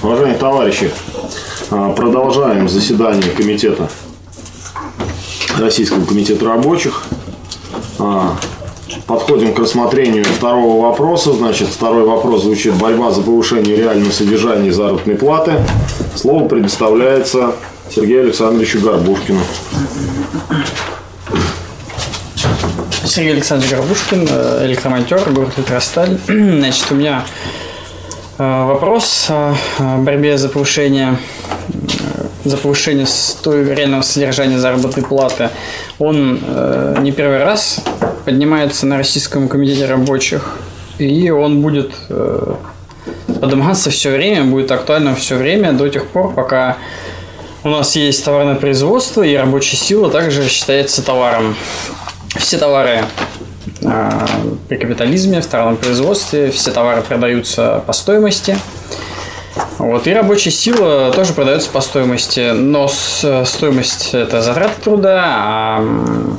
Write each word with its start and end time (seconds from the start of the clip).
Уважаемые 0.00 0.38
товарищи, 0.38 0.90
а, 1.70 1.92
продолжаем 1.92 2.68
заседание 2.68 3.30
комитета 3.30 3.88
Российского 5.58 6.04
комитета 6.04 6.46
рабочих. 6.46 7.04
А, 7.98 8.36
подходим 9.06 9.54
к 9.54 9.58
рассмотрению 9.58 10.24
второго 10.24 10.82
вопроса. 10.82 11.32
Значит, 11.32 11.68
второй 11.68 12.04
вопрос 12.04 12.42
звучит 12.42 12.74
«Борьба 12.74 13.10
за 13.10 13.22
повышение 13.22 13.76
реального 13.76 14.10
содержания 14.10 14.72
заработной 14.72 15.14
платы». 15.14 15.62
Слово 16.16 16.48
предоставляется 16.48 17.54
Сергею 17.90 18.22
Александровичу 18.22 18.80
Горбушкину. 18.80 19.40
Сергей 23.04 23.32
Александрович 23.34 23.72
Горбушкин, 23.72 24.28
э, 24.30 24.66
электромонтер, 24.66 25.20
город 25.30 25.50
Электросталь. 25.56 26.18
Значит, 26.26 26.86
у 26.90 26.94
меня 26.94 27.24
вопрос 28.38 29.26
о 29.30 29.54
борьбе 29.98 30.38
за 30.38 30.48
повышение 30.48 31.18
за 32.44 32.56
повышение 32.56 33.06
реального 33.74 34.02
содержания 34.02 34.58
заработной 34.58 35.04
платы, 35.04 35.50
он 35.98 36.40
э, 36.44 36.96
не 37.00 37.12
первый 37.12 37.38
раз 37.38 37.80
поднимается 38.24 38.86
на 38.86 38.96
Российском 38.96 39.48
комитете 39.48 39.86
рабочих, 39.86 40.56
и 40.98 41.30
он 41.30 41.62
будет 41.62 41.92
э, 42.08 42.54
подниматься 43.40 43.90
все 43.90 44.10
время, 44.10 44.44
будет 44.44 44.70
актуальным 44.72 45.14
все 45.16 45.36
время 45.36 45.72
до 45.72 45.88
тех 45.88 46.06
пор, 46.08 46.34
пока 46.34 46.78
у 47.64 47.68
нас 47.68 47.94
есть 47.94 48.24
товарное 48.24 48.56
производство, 48.56 49.22
и 49.22 49.34
рабочая 49.36 49.76
сила 49.76 50.10
также 50.10 50.48
считается 50.48 51.02
товаром. 51.04 51.54
Все 52.36 52.58
товары 52.58 53.00
э, 53.00 53.04
при 53.80 54.76
капитализме, 54.76 55.40
в 55.40 55.46
товарном 55.46 55.76
производстве, 55.76 56.50
все 56.50 56.70
товары 56.70 57.02
продаются 57.02 57.82
по 57.86 57.92
стоимости– 57.92 58.56
вот, 59.78 60.06
и 60.06 60.12
рабочая 60.12 60.50
сила 60.50 61.12
тоже 61.12 61.32
продается 61.32 61.68
по 61.70 61.80
стоимости, 61.80 62.52
но 62.52 62.88
стоимость 62.88 64.10
это 64.14 64.40
затраты 64.40 64.80
труда, 64.82 65.22
а 65.24 66.36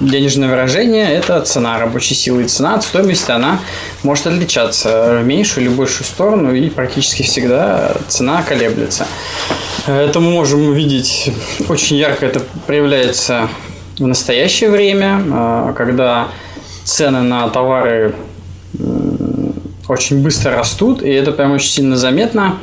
денежное 0.00 0.48
выражение– 0.48 1.10
это 1.12 1.40
цена 1.42 1.78
рабочей 1.78 2.14
силы. 2.14 2.42
И 2.42 2.48
цена 2.48 2.74
от 2.74 2.84
стоимости, 2.84 3.30
она 3.30 3.60
может 4.02 4.26
отличаться 4.26 5.20
в 5.20 5.24
меньшую 5.24 5.66
или 5.66 5.72
большую 5.72 6.04
сторону, 6.04 6.54
и 6.54 6.68
практически 6.68 7.22
всегда 7.22 7.92
цена 8.08 8.42
колеблется. 8.42 9.06
Это 9.86 10.20
мы 10.20 10.30
можем 10.32 10.68
увидеть 10.68 11.32
очень 11.68 11.96
ярко, 11.96 12.26
это 12.26 12.42
проявляется 12.66 13.48
в 13.98 14.06
настоящее 14.06 14.70
время, 14.70 15.22
а, 15.32 15.72
когда 15.72 16.28
цены 16.84 17.22
на 17.22 17.48
товары 17.48 18.14
очень 19.88 20.22
быстро 20.22 20.56
растут, 20.56 21.02
и 21.02 21.10
это 21.10 21.32
прям 21.32 21.52
очень 21.52 21.70
сильно 21.70 21.96
заметно. 21.96 22.56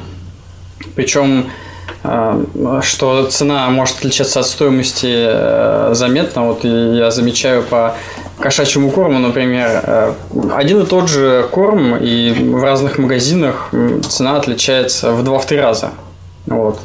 Причем, 0.96 1.50
э, 2.04 2.44
что 2.82 3.26
цена 3.28 3.70
может 3.70 3.98
отличаться 3.98 4.42
от 4.42 4.48
стоимости 4.48 5.08
э, 5.10 5.92
заметно. 5.94 6.48
Вот 6.48 6.64
я 6.64 7.12
замечаю 7.12 7.64
по 7.64 7.96
кошачьему 8.40 8.92
корму, 8.92 9.20
например, 9.20 9.82
э, 9.84 10.14
один 10.54 10.82
и 10.82 10.86
тот 10.86 11.10
же 11.10 11.48
корм, 11.52 11.96
и 11.96 12.34
в 12.34 12.62
разных 12.62 12.98
магазинах 12.98 13.72
цена 14.08 14.38
отличается 14.38 15.14
в 15.14 15.24
2-3 15.24 15.62
раза. 15.62 15.92
Вот. 16.46 16.80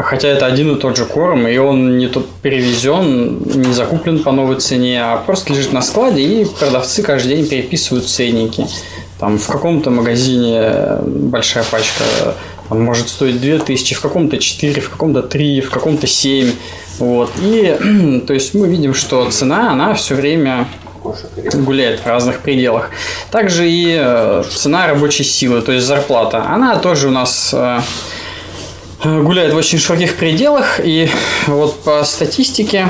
Хотя 0.00 0.28
это 0.28 0.46
один 0.46 0.74
и 0.74 0.78
тот 0.80 0.96
же 0.96 1.04
корм, 1.04 1.46
и 1.46 1.56
он 1.56 1.98
не 1.98 2.08
тот 2.08 2.28
перевезен, 2.42 3.38
не 3.44 3.72
закуплен 3.72 4.22
по 4.22 4.32
новой 4.32 4.56
цене, 4.56 5.02
а 5.02 5.16
просто 5.18 5.52
лежит 5.52 5.72
на 5.72 5.82
складе, 5.82 6.22
и 6.22 6.44
продавцы 6.44 7.02
каждый 7.02 7.36
день 7.36 7.46
переписывают 7.46 8.06
ценники. 8.06 8.66
Там 9.18 9.38
в 9.38 9.46
каком-то 9.46 9.90
магазине 9.90 10.98
большая 11.06 11.64
пачка 11.64 12.04
там, 12.68 12.82
может 12.82 13.08
стоить 13.08 13.40
2000, 13.40 13.94
в 13.94 14.00
каком-то 14.00 14.38
4, 14.38 14.80
в 14.80 14.90
каком-то 14.90 15.22
3, 15.22 15.60
в 15.60 15.70
каком-то 15.70 16.06
7. 16.06 16.52
Вот. 16.98 17.30
И 17.42 18.22
то 18.26 18.34
есть 18.34 18.54
мы 18.54 18.68
видим, 18.68 18.94
что 18.94 19.30
цена, 19.30 19.72
она 19.72 19.94
все 19.94 20.14
время 20.14 20.66
гуляет 21.54 22.00
в 22.00 22.06
разных 22.06 22.40
пределах. 22.40 22.90
Также 23.30 23.68
и 23.68 23.96
э, 23.98 24.44
цена 24.50 24.86
рабочей 24.86 25.24
силы, 25.24 25.60
то 25.60 25.72
есть 25.72 25.86
зарплата, 25.86 26.44
она 26.48 26.76
тоже 26.76 27.08
у 27.08 27.10
нас 27.10 27.50
э, 27.52 27.80
гуляет 29.04 29.52
в 29.52 29.56
очень 29.56 29.78
широких 29.78 30.16
пределах. 30.16 30.80
И 30.82 31.08
вот 31.46 31.82
по 31.82 32.02
статистике, 32.04 32.88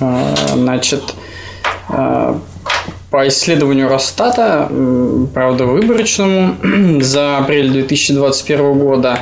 э, 0.00 0.34
значит, 0.54 1.14
э, 1.88 2.34
по 3.10 3.28
исследованию 3.28 3.88
Росстата, 3.88 4.70
правда 5.32 5.64
выборочному, 5.64 7.00
за 7.00 7.38
апрель 7.38 7.70
2021 7.70 8.78
года 8.78 9.20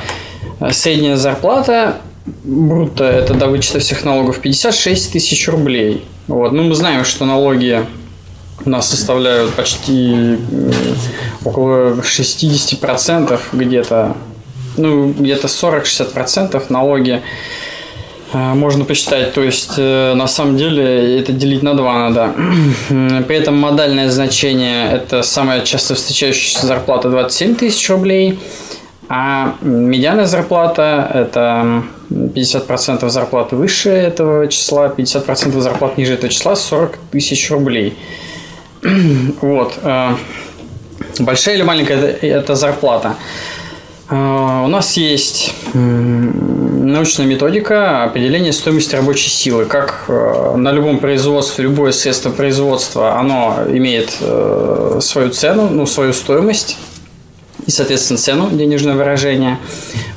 э, 0.59 0.71
средняя 0.71 1.15
зарплата 1.15 1.97
брутто, 2.43 3.05
это 3.05 3.33
до 3.33 3.47
вычета 3.47 3.79
всех 3.79 4.03
налогов, 4.03 4.39
56 4.39 5.13
тысяч 5.13 5.47
рублей. 5.47 6.05
Вот. 6.27 6.51
Ну, 6.51 6.63
мы 6.63 6.75
знаем, 6.75 7.05
что 7.05 7.23
налоги 7.23 7.85
у 8.65 8.69
нас 8.69 8.89
составляют 8.89 9.53
почти 9.53 10.37
около 11.45 11.93
60% 12.01 13.39
где-то 13.53 14.17
ну, 14.77 15.11
где-то 15.11 15.47
40-60% 15.47 16.65
налоги 16.69 17.21
э, 18.33 18.53
можно 18.53 18.85
посчитать. 18.85 19.33
То 19.33 19.43
есть, 19.43 19.73
э, 19.77 20.13
на 20.15 20.27
самом 20.27 20.57
деле, 20.57 21.19
это 21.19 21.33
делить 21.33 21.63
на 21.63 21.73
два 21.73 22.09
надо. 22.09 22.33
При 23.27 23.35
этом 23.35 23.57
модальное 23.57 24.09
значение– 24.09 24.91
это 24.91 25.23
самая 25.23 25.61
часто 25.61 25.95
встречающаяся 25.95 26.65
зарплата 26.67 27.09
27 27.09 27.55
тысяч 27.55 27.89
рублей, 27.89 28.39
а 29.09 29.55
медианная 29.61 30.25
зарплата– 30.25 31.09
это 31.13 31.83
50% 32.09 33.09
зарплаты 33.09 33.55
выше 33.55 33.89
этого 33.89 34.47
числа, 34.47 34.93
50% 34.95 35.59
зарплат 35.59 35.97
ниже 35.97 36.13
этого 36.13 36.31
числа– 36.31 36.55
40 36.55 36.97
тысяч 37.11 37.49
рублей. 37.51 37.97
Вот. 39.41 39.79
Э, 39.83 40.15
большая 41.19 41.55
или 41.55 41.63
маленькая– 41.63 41.97
это 42.21 42.55
зарплата. 42.55 43.15
А, 44.09 44.63
у 44.63 44.67
нас 44.67 44.95
есть 44.95 45.53
научная 45.73 47.25
методика 47.25 48.03
определения 48.03 48.53
стоимости 48.53 48.95
рабочей 48.95 49.29
силы. 49.29 49.65
Как 49.65 50.05
э, 50.07 50.55
на 50.55 50.71
любом 50.71 50.99
производстве, 50.99 51.65
любое 51.65 51.91
средство 51.91 52.29
производства, 52.29 53.17
оно 53.17 53.57
имеет 53.69 54.17
э, 54.21 54.99
свою 55.01 55.29
цену, 55.31 55.69
ну, 55.69 55.85
свою 55.85 56.13
стоимость 56.13 56.77
и, 57.65 57.71
соответственно, 57.71 58.17
цену, 58.17 58.49
денежное 58.49 58.95
выражение. 58.95 59.57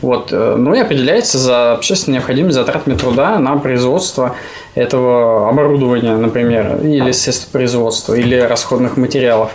Вот. 0.02 0.28
Э, 0.30 0.54
ну 0.56 0.72
и 0.74 0.78
определяется 0.78 1.38
за 1.38 1.72
общественно 1.72 2.14
необходимыми 2.14 2.52
затратами 2.52 2.96
труда 2.96 3.40
на 3.40 3.56
производство 3.56 4.36
этого 4.76 5.48
оборудования, 5.48 6.16
например, 6.16 6.80
или 6.84 7.10
средств 7.10 7.48
производства, 7.48 8.14
или 8.14 8.36
расходных 8.36 8.96
материалов. 8.96 9.50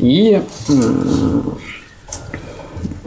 И 0.00 0.42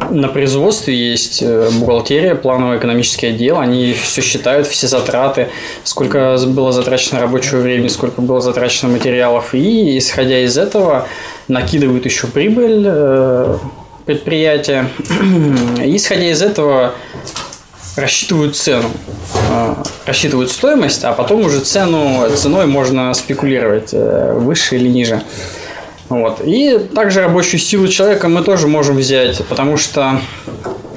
на 0.09 0.27
производстве 0.27 0.95
есть 0.95 1.41
э, 1.41 1.69
бухгалтерия, 1.79 2.35
плановый 2.35 2.77
экономический 2.77 3.27
отдел, 3.27 3.59
они 3.59 3.93
все 3.93 4.21
считают, 4.21 4.67
все 4.67 4.87
затраты, 4.87 5.49
сколько 5.83 6.37
было 6.47 6.71
затрачено 6.71 7.19
рабочего 7.19 7.59
времени, 7.59 7.87
сколько 7.87 8.21
было 8.21 8.41
затрачено 8.41 8.91
материалов, 8.91 9.53
и 9.53 9.97
исходя 9.97 10.39
из 10.39 10.57
этого 10.57 11.07
накидывают 11.47 12.05
еще 12.05 12.27
прибыль 12.27 12.83
э, 12.85 13.57
предприятия, 14.05 14.89
исходя 15.83 16.29
из 16.31 16.41
этого 16.41 16.93
рассчитывают 17.95 18.55
цену, 18.55 18.89
э, 19.49 19.75
рассчитывают 20.05 20.51
стоимость, 20.51 21.03
а 21.03 21.13
потом 21.13 21.41
уже 21.41 21.59
цену, 21.59 22.27
ценой 22.35 22.65
можно 22.65 23.13
спекулировать, 23.13 23.91
выше 23.93 24.75
или 24.75 24.87
ниже. 24.87 25.21
Вот. 26.13 26.41
И 26.43 26.77
также 26.93 27.21
рабочую 27.21 27.59
силу 27.59 27.87
человека 27.87 28.27
мы 28.27 28.43
тоже 28.43 28.67
можем 28.67 28.97
взять, 28.97 29.43
потому 29.47 29.77
что 29.77 30.19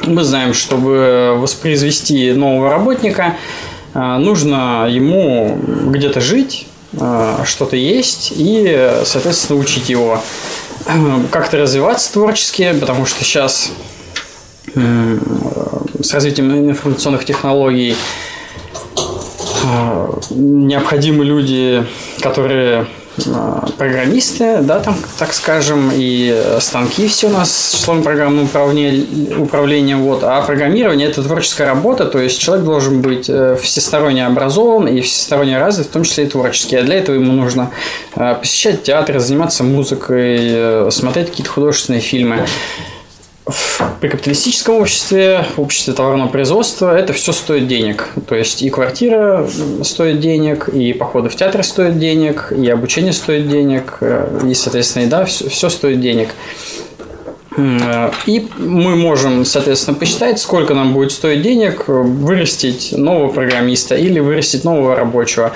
мы 0.06 0.22
знаем, 0.24 0.52
чтобы 0.52 1.34
воспроизвести 1.38 2.32
нового 2.32 2.70
работника, 2.70 3.36
э, 3.94 3.98
нужно 4.18 4.86
ему 4.90 5.58
где-то 5.86 6.20
жить, 6.20 6.66
э, 6.92 7.38
что-то 7.44 7.76
есть 7.76 8.32
и, 8.36 8.92
соответственно, 9.04 9.58
учить 9.58 9.88
его 9.88 10.20
э, 10.84 10.90
как-то 11.30 11.56
развиваться 11.56 12.12
творчески, 12.12 12.74
потому 12.78 13.06
что 13.06 13.24
сейчас 13.24 13.70
с 14.74 16.12
развитием 16.12 16.68
информационных 16.68 17.24
технологий 17.24 17.96
необходимы 20.30 21.24
люди, 21.24 21.86
которые 22.20 22.86
программисты, 23.78 24.58
да, 24.62 24.80
там, 24.80 24.96
так 25.18 25.32
скажем, 25.32 25.90
и 25.94 26.56
станки 26.60 27.08
все 27.08 27.28
у 27.28 27.30
нас 27.30 27.54
с 27.54 27.72
числом 27.72 28.02
программного 28.02 28.44
управления, 28.44 29.36
управления 29.36 29.96
вот, 29.96 30.22
а 30.22 30.42
программирование– 30.42 31.08
это 31.08 31.22
творческая 31.22 31.66
работа, 31.66 32.06
то 32.06 32.18
есть 32.18 32.40
человек 32.40 32.64
должен 32.64 33.00
быть 33.00 33.28
э, 33.28 33.56
всесторонне 33.60 34.26
образован 34.26 34.86
и 34.88 35.00
всесторонне 35.00 35.58
развит, 35.58 35.86
в 35.86 35.90
том 35.90 36.04
числе 36.04 36.24
и 36.24 36.28
творческий, 36.28 36.76
а 36.76 36.82
для 36.82 36.96
этого 36.96 37.16
ему 37.16 37.32
нужно 37.32 37.70
э, 38.14 38.34
посещать 38.34 38.82
театр, 38.82 39.18
заниматься 39.18 39.64
музыкой, 39.64 40.38
э, 40.40 40.88
смотреть 40.90 41.30
какие-то 41.30 41.50
художественные 41.50 42.00
фильмы. 42.00 42.46
При 44.00 44.08
капиталистическом 44.08 44.76
обществе, 44.76 45.44
в 45.56 45.60
обществе 45.60 45.94
товарного 45.94 46.28
производства, 46.28 46.96
это 46.96 47.12
все 47.12 47.32
стоит 47.32 47.68
денег. 47.68 48.08
То 48.28 48.34
есть 48.34 48.62
и 48.62 48.70
квартира 48.70 49.48
стоит 49.82 50.18
денег, 50.18 50.68
и 50.68 50.92
походы 50.92 51.28
в 51.28 51.36
театр 51.36 51.62
стоят 51.62 51.98
денег, 51.98 52.52
и 52.56 52.68
обучение 52.68 53.12
стоит 53.12 53.48
денег, 53.48 54.00
и, 54.44 54.54
соответственно, 54.54 55.04
и 55.04 55.06
да, 55.06 55.24
все, 55.24 55.48
все 55.48 55.68
стоит 55.68 56.00
денег. 56.00 56.30
И 58.26 58.48
мы 58.58 58.96
можем, 58.96 59.44
соответственно, 59.44 59.96
посчитать, 59.96 60.38
сколько 60.40 60.74
нам 60.74 60.92
будет 60.92 61.12
стоить 61.12 61.40
денег 61.40 61.84
вырастить 61.86 62.92
нового 62.92 63.28
программиста 63.32 63.94
или 63.94 64.18
вырастить 64.18 64.64
нового 64.64 64.96
рабочего. 64.96 65.52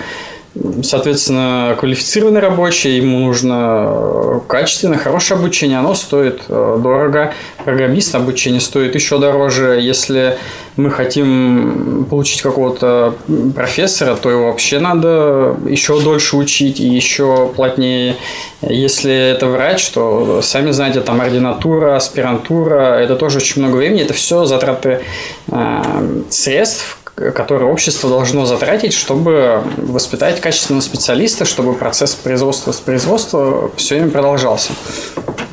Соответственно, 0.82 1.76
квалифицированный 1.79 2.41
рабочий, 2.41 2.97
ему 2.97 3.20
нужно 3.20 3.85
э, 3.87 4.41
качественное, 4.49 4.99
хорошее 4.99 5.38
обучение, 5.38 5.79
оно 5.79 5.94
стоит 5.94 6.43
э, 6.49 6.79
дорого. 6.82 7.32
Программист 7.64 8.17
обучение 8.17 8.61
стоит 8.61 8.97
еще 8.97 9.19
дороже. 9.19 9.79
Если 9.81 10.37
мы 10.76 10.91
хотим 10.91 12.05
получить 12.11 12.43
какого-то 12.43 13.14
профессора, 13.55 14.17
то 14.17 14.29
его 14.29 14.47
вообще 14.47 14.81
надо 14.81 15.56
еще 15.69 16.00
дольше 16.00 16.37
учить 16.37 16.81
и 16.81 16.87
еще 16.87 17.52
плотнее. 17.55 18.17
Если 18.62 19.12
это 19.12 19.47
врач, 19.47 19.88
то 19.91 20.41
сами 20.43 20.73
знаете, 20.73 21.00
там 21.00 21.20
ординатура, 21.20 21.94
аспирантура, 21.94 22.99
это 22.99 23.14
тоже 23.14 23.38
очень 23.38 23.62
много 23.62 23.76
времени. 23.76 24.02
Это 24.02 24.14
все 24.14 24.47
затраты 24.47 25.00
э, 25.49 26.23
средств, 26.29 26.99
которые 27.14 27.70
общество 27.70 28.08
должно 28.08 28.46
затратить, 28.46 28.92
чтобы 28.92 29.62
воспитать 29.76 30.40
качественного 30.40 30.82
специалиста, 30.82 31.44
чтобы 31.44 31.74
процесс 31.74 32.14
производства 32.14 32.72
с 32.72 32.80
производства 32.80 33.70
все 33.76 33.96
время 33.96 34.10
продолжался. 34.10 34.72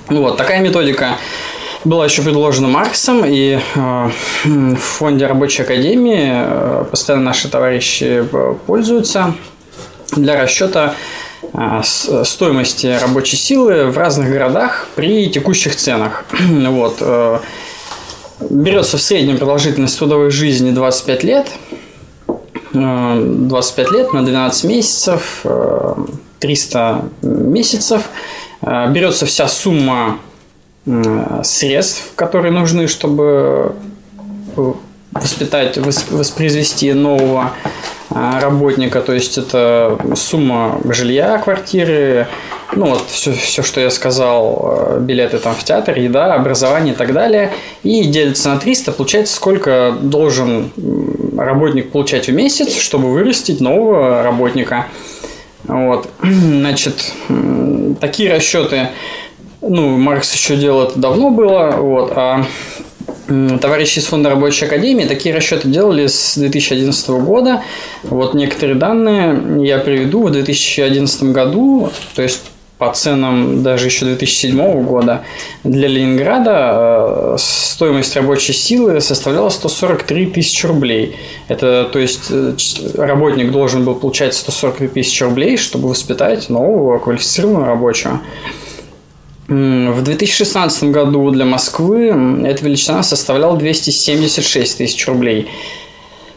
Ну 0.09 0.21
вот, 0.21 0.38
такая 0.38 0.62
методика 0.62 1.18
была 1.83 2.06
еще 2.06 2.21
предложена 2.21 2.68
Марксом, 2.68 3.24
и 3.25 3.59
э, 3.75 4.09
в 4.45 4.75
фонде 4.75 5.25
рабочей 5.25 5.63
академии 5.63 6.31
э, 6.31 6.86
постоянно 6.89 7.25
наши 7.25 7.50
товарищи 7.50 8.25
пользуются 8.65 9.33
для 10.12 10.42
расчета 10.42 10.95
э, 11.53 11.81
стоимости 12.24 12.98
рабочей 13.01 13.38
силы 13.38 13.86
в 13.86 13.98
разных 13.98 14.30
городах 14.30 14.88
при 14.95 15.30
текущих 15.30 15.75
ценах. 15.75 16.25
Вот. 16.39 17.01
Берется 18.39 18.98
в 18.98 19.01
среднем 19.01 19.38
продолжительность 19.38 19.98
трудовой 19.98 20.30
жизни 20.30 20.72
25 20.72 21.24
лет, 21.24 21.48
25 22.72 23.88
э, 23.88 23.92
лет 23.92 24.13
на 24.13 24.24
12 24.24 24.63
месяцев, 24.66 25.44
300 26.39 27.01
э, 27.24 27.28
месяцев. 27.28 28.10
Э, 28.62 28.92
берется 28.92 29.25
вся 29.25 29.48
сумма 29.48 30.19
средств, 31.44 32.13
которые 32.16 32.51
нужны, 32.54 32.88
чтобы 32.88 33.75
воспитать, 35.12 35.78
воспроизвести 35.78 36.94
нового 36.94 37.51
работника, 38.09 39.01
то 39.01 39.13
есть 39.13 39.38
это 39.38 39.98
сумма 40.15 40.80
жилья, 40.86 41.38
квартиры, 41.39 42.27
ну 42.75 42.88
вот 42.88 43.06
все, 43.09 43.33
все, 43.33 43.63
что 43.63 43.81
я 43.81 43.89
сказал, 43.89 44.95
э, 44.95 45.00
билеты 45.00 45.38
там 45.39 45.56
в 45.56 45.63
театр, 45.63 45.98
еда, 45.98 46.33
образование 46.33 46.94
и 46.94 46.98
так 46.98 47.13
далее, 47.13 47.51
и 47.83 48.06
делится 48.06 48.50
на 48.50 48.59
300, 48.59 48.92
получается, 48.94 49.36
сколько 49.36 49.95
должен 50.01 50.71
работник 51.38 51.92
получать 51.92 52.27
в 52.27 52.33
месяц, 52.33 52.75
чтобы 52.75 53.12
вырастить 53.12 53.62
нового 53.62 54.24
работника. 54.24 54.88
Вот. 55.65 56.10
Значит, 56.21 57.13
такие 58.00 58.33
расчеты, 58.33 58.89
ну, 59.62 59.98
Маркс 59.98 60.33
еще 60.33 60.56
делал 60.56 60.83
это 60.83 61.00
давно 61.00 61.30
было, 61.30 61.71
вот, 61.77 62.13
а 62.15 62.45
товарищи 63.59 64.00
из 64.00 64.06
Фонда 64.06 64.29
рабочей 64.29 64.65
академии 64.65 65.06
такие 65.06 65.35
расчеты 65.35 65.68
делали 65.68 66.07
с 66.07 66.38
2011 66.38 67.09
года. 67.09 67.63
Вот 68.03 68.33
некоторые 68.33 68.75
данные 68.75 69.65
я 69.68 69.79
приведу. 69.79 70.27
В 70.27 70.31
2011 70.31 71.24
году, 71.24 71.91
то 72.15 72.21
есть 72.21 72.41
по 72.77 72.91
ценам 72.94 73.63
даже 73.63 73.88
еще 73.88 74.06
2007 74.06 74.83
года 74.83 75.24
для 75.63 75.88
Ленинграда 75.88 77.33
э, 77.33 77.35
стоимость 77.39 78.15
рабочей 78.15 78.53
силы 78.53 79.01
составляла 79.01 79.50
143 79.50 80.27
тысячи 80.27 80.65
рублей. 80.65 81.15
Это, 81.47 81.89
то 81.91 81.97
есть, 81.97 82.27
э, 82.29 82.53
работник 82.95 83.51
должен 83.51 83.83
был 83.83 83.95
получать 83.95 84.35
143 84.35 84.89
тысячи 84.89 85.24
рублей, 85.24 85.57
чтобы 85.57 85.89
воспитать 85.89 86.50
нового 86.50 87.00
квалифицированного 87.00 87.65
рабочего. 87.65 88.21
В 89.48 90.02
2016 90.02 90.84
году 90.86 91.32
для 91.32 91.46
Москвы 91.46 92.08
эта 92.46 92.66
величина 92.66 93.02
составляла 93.02 93.56
276 93.56 94.78
тысяч 94.78 95.08
рублей. 95.08 95.48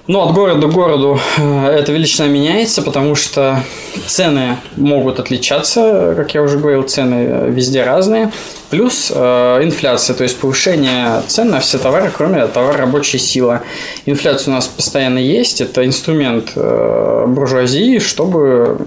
Но 0.07 0.29
от 0.29 0.35
города 0.35 0.67
к 0.67 0.73
городу 0.73 1.21
э, 1.37 1.69
эта 1.69 1.93
величина 1.93 2.27
меняется, 2.27 2.83
потому 2.83 3.15
что 3.15 3.63
цены 4.07 4.57
могут 4.77 5.21
отличаться, 5.21 6.15
как 6.17 6.35
я 6.35 6.43
уже 6.43 6.59
говорил, 6.59 6.83
цены 6.83 7.49
везде 7.51 7.85
разные. 7.85 8.33
Плюс 8.71 9.13
э, 9.15 9.61
инфляция, 9.63 10.17
то 10.17 10.25
есть 10.25 10.37
повышение 10.39 11.23
цен 11.29 11.51
на 11.51 11.61
все 11.61 11.79
товары, 11.79 12.11
кроме 12.17 12.45
товара 12.49 12.79
рабочей 12.79 13.19
силы. 13.19 13.61
Инфляция 14.07 14.51
у 14.51 14.55
нас 14.55 14.67
постоянно 14.67 15.19
есть, 15.19 15.61
это 15.61 15.87
инструмент 15.87 16.53
э, 16.57 17.25
буржуазии, 17.29 18.01
чтобы 18.01 18.79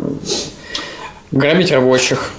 грабить 1.33 1.71
рабочих 1.71 2.31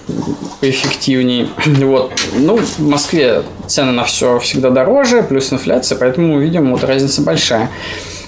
поэффективнее. 0.61 1.49
Вот. 1.67 2.12
Ну, 2.38 2.56
в 2.56 2.79
Москве 2.79 3.43
цены 3.67 3.93
на 3.93 4.05
все 4.05 4.38
всегда 4.38 4.70
дороже, 4.70 5.23
плюс 5.23 5.52
инфляция, 5.52 5.99
поэтому 5.99 6.38
видим, 6.38 6.70
вот 6.70 6.85
разница 6.85 7.20
большая. 7.20 7.70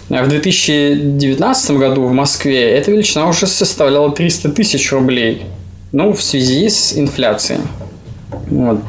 В 0.08 0.28
2019 0.28 1.70
году 1.72 2.04
в 2.04 2.12
Москве 2.12 2.70
эта 2.70 2.90
величина 2.90 3.28
уже 3.28 3.46
составляла 3.46 4.12
300 4.12 4.50
тысяч 4.50 4.92
рублей. 4.92 5.46
Ну, 5.92 6.12
в 6.12 6.22
связи 6.22 6.68
с 6.68 6.96
инфляцией. 6.96 7.60
Вот. 8.50 8.80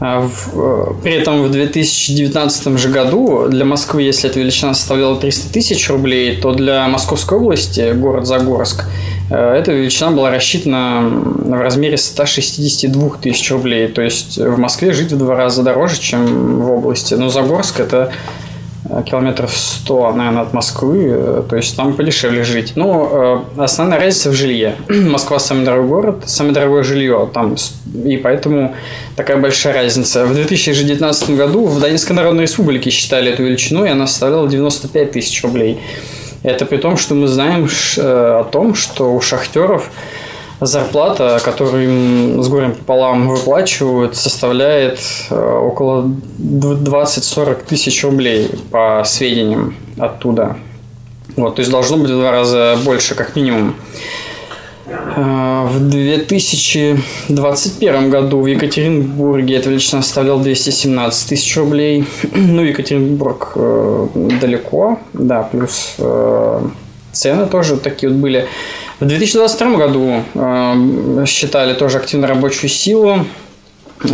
А 0.00 0.28
э, 0.52 0.84
при 1.02 1.14
этом 1.14 1.42
в 1.44 1.50
2019 1.50 2.78
же 2.78 2.88
году 2.88 3.46
для 3.48 3.64
Москвы, 3.64 4.02
если 4.02 4.28
эта 4.28 4.40
величина 4.40 4.74
составляла 4.74 5.18
300 5.18 5.52
тысяч 5.52 5.88
рублей, 5.88 6.36
то 6.36 6.52
для 6.52 6.86
Московской 6.88 7.38
области, 7.38 7.92
город 7.92 8.26
Загорск, 8.26 8.84
эта 9.30 9.72
величина 9.72 10.10
была 10.10 10.30
рассчитана 10.30 11.02
в 11.02 11.60
размере 11.60 11.96
162 11.96 13.10
тысяч 13.22 13.50
рублей. 13.50 13.88
То 13.88 14.02
есть 14.02 14.38
в 14.38 14.58
Москве 14.58 14.92
жить 14.92 15.12
в 15.12 15.18
два 15.18 15.34
раза 15.34 15.62
дороже, 15.62 16.00
чем 16.00 16.60
в 16.60 16.70
области. 16.70 17.14
Но 17.14 17.28
Загорск 17.28 17.80
это 17.80 18.12
Э, 18.90 19.02
километров 19.02 19.56
100, 19.56 20.12
наверное, 20.12 20.42
от 20.42 20.52
Москвы, 20.52 21.06
э, 21.08 21.42
то 21.48 21.56
есть 21.56 21.74
там 21.74 21.94
подешевле 21.94 22.44
жить. 22.44 22.72
Ну, 22.76 23.44
э, 23.56 23.62
основная 23.62 23.98
разница 23.98 24.30
в 24.30 24.34
жилье. 24.34 24.76
Москва 24.88 25.38
самый 25.38 25.64
дорогой 25.64 25.88
город, 25.88 26.16
самое 26.26 26.54
дорогое 26.54 26.82
жилье 26.82 27.30
там, 27.32 27.56
и 28.04 28.16
поэтому 28.18 28.74
такая 29.16 29.38
большая 29.38 29.72
разница. 29.72 30.26
В 30.26 30.34
2019 30.34 31.30
году 31.30 31.64
в 31.66 31.80
Донецкой 31.80 32.14
Народной 32.16 32.42
Республике 32.42 32.90
считали 32.90 33.32
эту 33.32 33.44
величину, 33.44 33.86
и 33.86 33.88
она 33.88 34.06
составляла 34.06 34.48
95 34.48 35.12
тысяч 35.12 35.42
рублей. 35.42 35.80
Это 36.44 36.66
при 36.66 36.76
том, 36.76 36.96
что 36.96 37.14
мы 37.14 37.26
знаем 37.26 37.68
о 37.98 38.44
том, 38.44 38.74
что 38.74 39.12
у 39.12 39.20
шахтеров 39.20 39.90
зарплата, 40.60 41.40
которую 41.44 41.84
им 41.84 42.42
с 42.42 42.48
горем 42.48 42.74
пополам 42.74 43.28
выплачивают, 43.28 44.16
составляет 44.16 45.00
э, 45.30 45.34
около 45.34 46.04
20-40 46.38 47.64
тысяч 47.66 48.04
рублей 48.04 48.50
по 48.70 49.02
сведениям 49.04 49.74
оттуда. 49.98 50.56
Вот, 51.36 51.56
то 51.56 51.60
есть 51.60 51.72
должно 51.72 51.96
быть 51.96 52.10
в 52.10 52.14
два 52.14 52.30
раза 52.30 52.78
больше, 52.84 53.14
как 53.14 53.34
минимум. 53.34 53.74
Э, 55.16 55.66
в 55.68 55.88
2021 55.88 58.10
году 58.10 58.40
в 58.40 58.46
Екатеринбурге 58.46 59.56
эта 59.56 59.70
величина 59.70 60.02
составляла 60.02 60.42
217 60.42 61.28
тысяч 61.28 61.56
рублей. 61.56 62.04
Ну, 62.34 62.62
Екатеринбург 62.62 63.52
э, 63.56 64.06
далеко, 64.40 64.98
да, 65.12 65.42
плюс 65.42 65.96
цены 67.12 67.46
тоже 67.46 67.76
такие 67.76 68.10
вот 68.10 68.18
были. 68.18 68.46
В 69.00 69.06
2022 69.06 69.76
году 69.76 70.22
э, 70.34 71.24
считали 71.26 71.74
тоже 71.74 71.98
активно 71.98 72.26
рабочую 72.26 72.70
силу, 72.70 73.26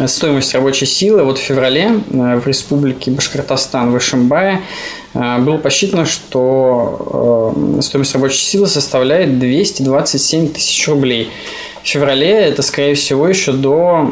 стоимость 0.07 0.55
рабочей 0.55 0.87
силы. 0.87 1.23
Вот 1.25 1.39
в 1.39 1.43
феврале 1.43 2.01
э, 2.11 2.37
в 2.37 2.47
республике 2.47 3.11
Башкортостан 3.11 3.93
в 3.93 3.99
Ишимбае 3.99 4.63
э, 5.15 5.39
было 5.39 5.59
посчитано, 5.59 6.07
что 6.07 7.55
э, 7.79 7.83
стоимость 7.83 8.15
рабочей 8.15 8.45
силы 8.45 8.67
составляет 8.67 9.39
227 9.39 10.49
тысяч 10.49 10.89
рублей. 10.89 11.31
В 11.83 11.89
феврале 11.89 12.31
это, 12.31 12.63
скорее 12.63 12.95
всего, 12.95 13.27
еще 13.27 13.53
до 13.53 14.11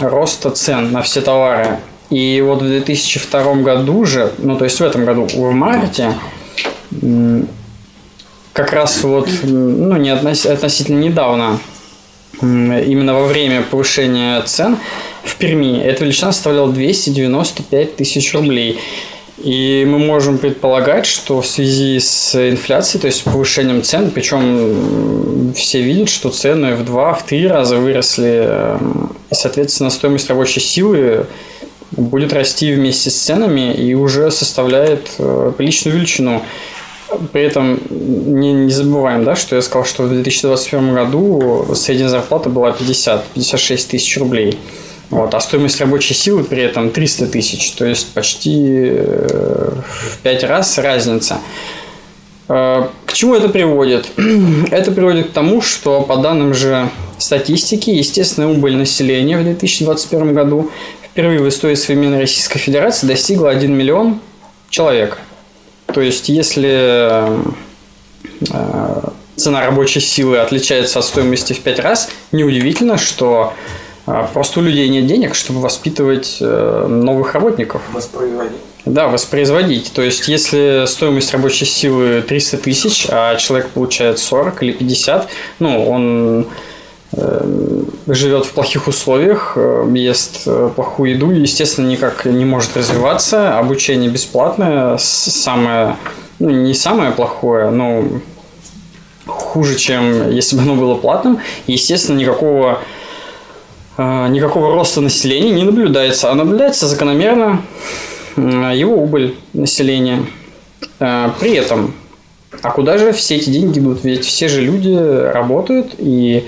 роста 0.00 0.50
цен 0.50 0.92
на 0.92 1.02
все 1.02 1.20
товары. 1.20 1.78
И 2.10 2.42
вот 2.44 2.62
в 2.62 2.66
2002 2.66 3.54
году 3.56 4.04
же, 4.04 4.32
ну 4.38 4.56
то 4.56 4.64
есть 4.64 4.78
в 4.78 4.84
этом 4.84 5.04
году, 5.04 5.26
в 5.34 5.50
марте, 5.52 6.14
как 8.52 8.72
раз 8.72 9.02
вот, 9.02 9.28
ну, 9.42 9.96
не 9.96 10.10
относ, 10.10 10.46
относительно 10.46 11.00
недавно, 11.00 11.58
именно 12.40 13.14
во 13.14 13.26
время 13.26 13.62
повышения 13.62 14.40
цен, 14.42 14.78
в 15.24 15.36
Перми 15.36 15.80
эта 15.80 16.04
величина 16.04 16.32
составляла 16.32 16.72
295 16.72 17.96
тысяч 17.96 18.32
рублей. 18.34 18.78
И 19.38 19.86
мы 19.86 19.98
можем 19.98 20.38
предполагать, 20.38 21.04
что 21.04 21.42
в 21.42 21.46
связи 21.46 22.00
с 22.00 22.34
инфляцией, 22.34 23.02
то 23.02 23.06
есть 23.06 23.22
повышением 23.22 23.82
цен, 23.82 24.10
причем 24.10 25.52
все 25.54 25.82
видят, 25.82 26.08
что 26.08 26.30
цены 26.30 26.74
в 26.74 26.84
два, 26.84 27.12
в 27.12 27.26
три 27.26 27.46
раза 27.46 27.76
выросли, 27.76 28.48
и, 29.30 29.34
соответственно, 29.34 29.90
стоимость 29.90 30.30
рабочей 30.30 30.60
силы 30.60 31.26
будет 31.92 32.32
расти 32.32 32.72
вместе 32.72 33.10
с 33.10 33.14
ценами 33.14 33.74
и 33.74 33.94
уже 33.94 34.30
составляет 34.30 35.10
э, 35.18 35.52
приличную 35.56 35.96
величину. 35.96 36.42
При 37.32 37.42
этом 37.42 37.80
не, 37.90 38.52
не 38.52 38.70
забываем, 38.70 39.24
да, 39.24 39.36
что 39.36 39.56
я 39.56 39.62
сказал, 39.62 39.84
что 39.84 40.02
в 40.04 40.08
2021 40.08 40.94
году 40.94 41.66
средняя 41.74 42.08
зарплата 42.08 42.48
была 42.48 42.70
50-56 42.70 43.88
тысяч 43.88 44.18
рублей. 44.18 44.58
Вот, 45.10 45.34
а 45.34 45.40
стоимость 45.40 45.80
рабочей 45.80 46.14
силы 46.14 46.42
при 46.42 46.62
этом 46.62 46.90
300 46.90 47.28
тысяч, 47.28 47.72
то 47.72 47.84
есть 47.84 48.12
почти 48.12 48.88
э, 48.90 49.70
в 49.86 50.18
5 50.18 50.44
раз 50.44 50.78
разница. 50.78 51.38
Э, 52.48 52.88
к 53.04 53.12
чему 53.12 53.34
это 53.34 53.48
приводит? 53.48 54.08
Это 54.70 54.90
приводит 54.90 55.28
к 55.28 55.32
тому, 55.32 55.62
что 55.62 56.02
по 56.02 56.16
данным 56.16 56.54
же 56.54 56.90
статистики, 57.18 57.90
естественная 57.90 58.48
убыль 58.48 58.76
населения 58.76 59.38
в 59.38 59.44
2021 59.44 60.34
году 60.34 60.70
впервые 61.04 61.40
в 61.40 61.48
истории 61.48 61.76
современной 61.76 62.20
Российской 62.20 62.58
Федерации 62.58 63.06
достигла 63.06 63.50
1 63.50 63.72
миллион 63.72 64.20
человек. 64.70 65.18
То 65.96 66.02
есть, 66.02 66.28
если 66.28 67.24
э, 68.50 69.00
цена 69.34 69.64
рабочей 69.64 70.00
силы 70.00 70.36
отличается 70.36 70.98
от 70.98 71.06
стоимости 71.06 71.54
в 71.54 71.60
5 71.60 71.78
раз, 71.78 72.10
неудивительно, 72.32 72.98
что 72.98 73.54
а, 74.04 74.24
просто 74.24 74.60
у 74.60 74.62
людей 74.62 74.90
нет 74.90 75.06
денег, 75.06 75.34
чтобы 75.34 75.62
воспитывать 75.62 76.36
э, 76.42 76.86
новых 76.86 77.32
работников. 77.32 77.80
Воспроизводить. 77.94 78.58
Да, 78.84 79.08
воспроизводить. 79.08 79.90
То 79.94 80.02
есть, 80.02 80.28
если 80.28 80.84
стоимость 80.86 81.32
рабочей 81.32 81.64
силы 81.64 82.20
300 82.20 82.58
тысяч, 82.58 83.06
а 83.08 83.36
человек 83.36 83.70
получает 83.70 84.18
40 84.18 84.62
или 84.64 84.72
50, 84.72 85.28
ну, 85.60 85.90
он 85.90 86.40
э, 86.40 86.44
живет 88.06 88.44
в 88.44 88.52
плохих 88.52 88.88
условиях, 88.88 89.54
э, 89.56 89.86
ест 89.94 90.44
плохую 90.74 91.12
еду, 91.12 91.30
естественно, 91.30 91.86
никак 91.86 92.24
не 92.26 92.44
может 92.44 92.76
развиваться. 92.76 93.58
Обучение 93.58 94.10
бесплатное, 94.10 94.98
самое, 94.98 95.96
ну, 96.38 96.50
не 96.50 96.74
самое 96.74 97.12
плохое, 97.12 97.70
но 97.70 98.04
хуже, 99.26 99.76
чем 99.76 100.30
если 100.30 100.56
бы 100.56 100.62
оно 100.62 100.74
было 100.74 100.94
платным. 100.94 101.40
Естественно, 101.66 102.18
никакого 102.18 102.80
а, 103.96 104.28
никакого 104.28 104.74
роста 104.74 105.00
населения 105.00 105.50
не 105.50 105.64
наблюдается, 105.64 106.30
а 106.30 106.34
наблюдается 106.34 106.86
закономерно 106.86 107.62
его 108.36 108.96
убыль 108.96 109.36
населения. 109.54 110.26
При 110.98 111.54
этом, 111.54 111.94
а 112.62 112.70
куда 112.70 112.98
же 112.98 113.12
все 113.12 113.36
эти 113.36 113.48
деньги 113.48 113.78
идут? 113.78 114.04
Ведь 114.04 114.26
все 114.26 114.48
же 114.48 114.60
люди 114.60 114.94
работают 114.94 115.94
и 115.96 116.44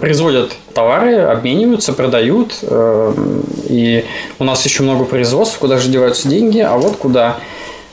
производят 0.00 0.56
товары, 0.74 1.16
обмениваются, 1.18 1.92
продают. 1.92 2.64
И 3.68 4.04
у 4.38 4.44
нас 4.44 4.64
еще 4.64 4.82
много 4.82 5.04
производств, 5.04 5.58
куда 5.58 5.78
же 5.78 5.88
деваются 5.88 6.28
деньги, 6.28 6.58
а 6.60 6.76
вот 6.76 6.96
куда. 6.96 7.38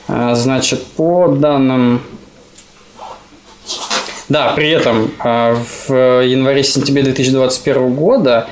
Значит, 0.08 0.82
по 0.96 1.28
данным 1.28 2.00
да, 4.28 4.52
при 4.52 4.70
этом 4.70 5.10
в 5.18 5.90
январе-сентябре 6.22 7.02
2021 7.02 7.94
года 7.94 8.48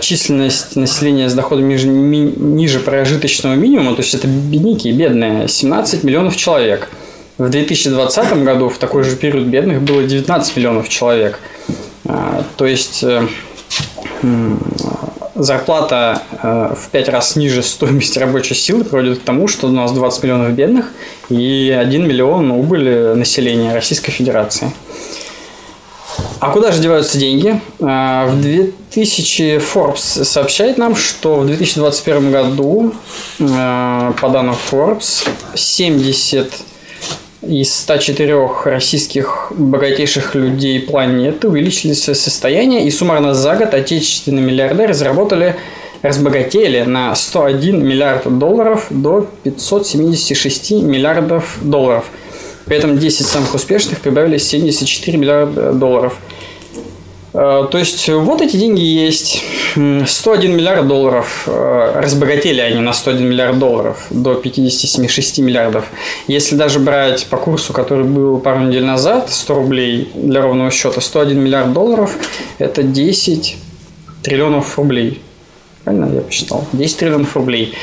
численность 0.00 0.74
населения 0.74 1.28
с 1.28 1.34
доходом 1.34 1.68
ниже, 1.68 1.86
ниже 1.86 2.80
прожиточного 2.80 3.54
минимума, 3.54 3.94
то 3.94 4.02
есть 4.02 4.14
это 4.14 4.26
бедняки, 4.26 4.90
бедные, 4.90 5.46
17 5.46 6.02
миллионов 6.02 6.36
человек. 6.36 6.88
В 7.40 7.48
2020 7.48 8.44
году 8.44 8.68
в 8.68 8.76
такой 8.76 9.02
же 9.02 9.16
период 9.16 9.46
бедных 9.46 9.80
было 9.80 10.02
19 10.02 10.56
миллионов 10.58 10.90
человек. 10.90 11.38
А, 12.04 12.44
то 12.58 12.66
есть 12.66 13.02
э, 13.02 13.26
зарплата 15.34 16.20
э, 16.42 16.74
в 16.76 16.90
5 16.90 17.08
раз 17.08 17.36
ниже 17.36 17.62
стоимости 17.62 18.18
рабочей 18.18 18.54
силы 18.54 18.84
приводит 18.84 19.20
к 19.20 19.22
тому, 19.22 19.48
что 19.48 19.68
у 19.68 19.70
нас 19.70 19.90
20 19.92 20.22
миллионов 20.22 20.52
бедных 20.52 20.92
и 21.30 21.74
1 21.80 22.06
миллион 22.06 22.50
убыли 22.50 23.14
населения 23.14 23.72
Российской 23.72 24.10
Федерации. 24.10 24.70
А 26.40 26.50
куда 26.50 26.72
же 26.72 26.82
деваются 26.82 27.16
деньги? 27.16 27.58
Э, 27.78 28.26
в 28.28 28.38
2000 28.38 29.60
Forbes 29.60 30.24
сообщает 30.24 30.76
нам, 30.76 30.94
что 30.94 31.36
в 31.36 31.46
2021 31.46 32.32
году, 32.32 32.92
э, 33.38 34.12
по 34.20 34.28
данным 34.28 34.56
Forbes, 34.70 35.26
70 35.54 36.52
из 37.42 37.74
104 37.74 38.48
российских 38.64 39.52
богатейших 39.56 40.34
людей 40.34 40.80
планеты 40.80 41.48
увеличили 41.48 41.92
свое 41.92 42.14
состояние, 42.14 42.86
и 42.86 42.90
суммарно 42.90 43.34
за 43.34 43.56
год 43.56 43.72
отечественные 43.72 44.44
миллиардеры 44.44 44.92
заработали, 44.92 45.56
разбогатели 46.02 46.82
на 46.82 47.14
101 47.14 47.86
миллиард 47.86 48.38
долларов 48.38 48.86
до 48.90 49.26
576 49.42 50.72
миллиардов 50.82 51.58
долларов. 51.62 52.10
При 52.66 52.76
этом 52.76 52.98
10 52.98 53.26
самых 53.26 53.54
успешных 53.54 54.00
прибавили 54.00 54.38
74 54.38 55.18
миллиарда 55.18 55.72
долларов– 55.72 56.18
то 57.32 57.70
есть 57.74 58.08
вот 58.08 58.40
эти 58.40 58.56
деньги 58.56 58.82
есть. 58.82 59.42
101 59.74 60.56
миллиард 60.56 60.88
долларов. 60.88 61.44
Э, 61.46 62.00
разбогатели 62.00 62.60
они 62.60 62.80
на 62.80 62.92
101 62.92 63.24
миллиард 63.28 63.58
долларов 63.58 64.06
до 64.10 64.32
57,6 64.32 65.42
миллиардов. 65.42 65.84
Если 66.26 66.56
даже 66.56 66.80
брать 66.80 67.26
по 67.26 67.36
курсу, 67.36 67.72
который 67.72 68.04
был 68.04 68.38
пару 68.38 68.60
недель 68.60 68.84
назад, 68.84 69.30
100 69.30 69.54
рублей 69.54 70.10
для 70.14 70.42
ровного 70.42 70.70
счета, 70.70 71.00
101 71.00 71.38
миллиард 71.38 71.72
долларов– 71.72 72.16
это 72.58 72.82
10 72.82 73.56
триллионов 74.22 74.76
рублей. 74.76 75.22
Правильно 75.84 76.12
я 76.12 76.20
посчитал? 76.22 76.66
10 76.72 76.96
триллионов 76.96 77.36
рублей. 77.36 77.74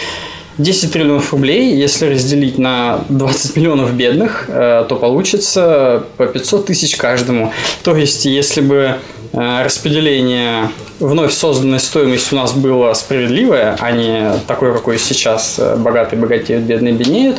10 0.57 0.91
триллионов 0.91 1.31
рублей, 1.31 1.75
если 1.75 2.07
разделить 2.07 2.57
на 2.57 3.05
20 3.09 3.55
миллионов 3.55 3.93
бедных, 3.93 4.45
э, 4.49 4.85
то 4.89 4.95
получится 4.95 6.03
по 6.17 6.25
500 6.25 6.65
тысяч 6.65 6.95
каждому. 6.95 7.53
То 7.83 7.95
есть, 7.95 8.25
если 8.25 8.61
бы 8.61 8.97
Э, 9.16 9.16
распределение 9.37 10.71
вновь 10.99 11.31
созданной 11.31 11.79
стоимости 11.79 12.33
у 12.33 12.37
нас 12.37 12.53
было 12.53 12.91
справедливое, 12.93 13.77
а 13.79 13.91
не 13.91 14.31
такое, 14.47 14.73
какое 14.73 14.97
сейчас 14.97 15.59
э, 15.59 15.75
богатые 15.75 16.19
богатеют, 16.19 16.63
бедные 16.63 16.93
беднеют, 16.93 17.37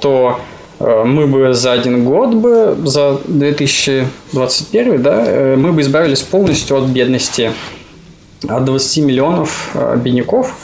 то 0.00 0.40
э, 0.80 1.04
мы 1.04 1.28
бы 1.28 1.54
за 1.54 1.72
один 1.72 2.04
год 2.04 2.34
бы, 2.34 2.76
за 2.84 3.20
2021, 3.24 5.02
да, 5.02 5.54
мы 5.56 5.72
бы 5.72 5.82
избавились 5.82 6.22
полностью 6.22 6.76
от 6.76 6.86
бедности, 6.86 7.52
от 8.48 8.64
20 8.64 9.04
миллионов 9.04 9.76
бедняков, 9.96 10.56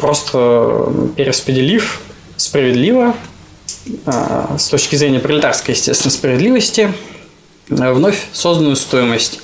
просто 0.00 0.92
перераспределив 1.14 2.00
справедливо, 2.36 3.14
с 4.58 4.68
точки 4.68 4.96
зрения 4.96 5.20
пролетарской, 5.20 5.74
естественно, 5.74 6.10
справедливости– 6.10 6.92
Э, 7.02 7.13
вновь 7.68 8.26
созданную 8.32 8.76
стоимость. 8.76 9.40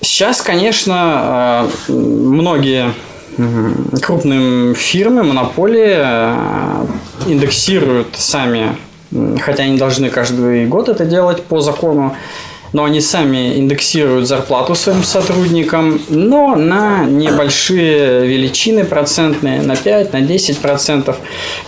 Сейчас, 0.00 0.40
конечно, 0.40 1.68
э, 1.88 1.92
многие 1.92 2.94
крупные 4.00 4.74
фирмы, 4.74 5.22
монополии 5.24 5.96
э, 5.98 6.86
индексируют 7.26 8.08
сами, 8.16 8.76
хотя 9.40 9.64
они 9.64 9.76
должны 9.76 10.08
каждый 10.08 10.66
год 10.66 10.88
это 10.88 11.04
делать 11.04 11.42
по 11.42 11.60
закону, 11.60 12.16
но 12.76 12.84
они 12.84 13.00
сами 13.00 13.56
индексируют 13.56 14.28
зарплату 14.28 14.74
своим 14.74 15.02
сотрудникам, 15.02 15.98
но 16.10 16.54
на 16.56 17.06
небольшие 17.06 18.26
величины 18.26 18.84
процентные, 18.84 19.62
на 19.62 19.76
5, 19.76 20.12
на 20.12 20.20
10 20.20 20.58
процентов. 20.58 21.16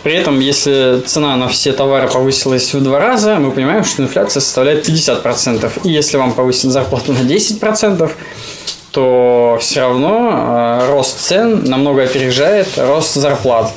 При 0.02 0.12
этом, 0.12 0.38
если 0.38 1.00
цена 1.06 1.34
на 1.36 1.48
все 1.48 1.72
товары 1.72 2.08
повысилась 2.08 2.74
в 2.74 2.82
два 2.82 2.98
раза, 2.98 3.36
мы 3.36 3.52
понимаем, 3.52 3.84
что 3.84 4.02
инфляция 4.02 4.42
составляет 4.42 4.84
50 4.84 5.22
процентов. 5.22 5.78
И 5.82 5.88
если 5.88 6.18
вам 6.18 6.34
повысить 6.34 6.70
зарплату 6.70 7.14
на 7.14 7.24
10 7.24 7.58
процентов, 7.58 8.14
то 8.90 9.56
все 9.62 9.80
равно 9.80 10.80
э, 10.82 10.90
рост 10.90 11.20
цен 11.20 11.64
намного 11.64 12.02
опережает 12.02 12.68
рост 12.76 13.14
зарплат. 13.14 13.72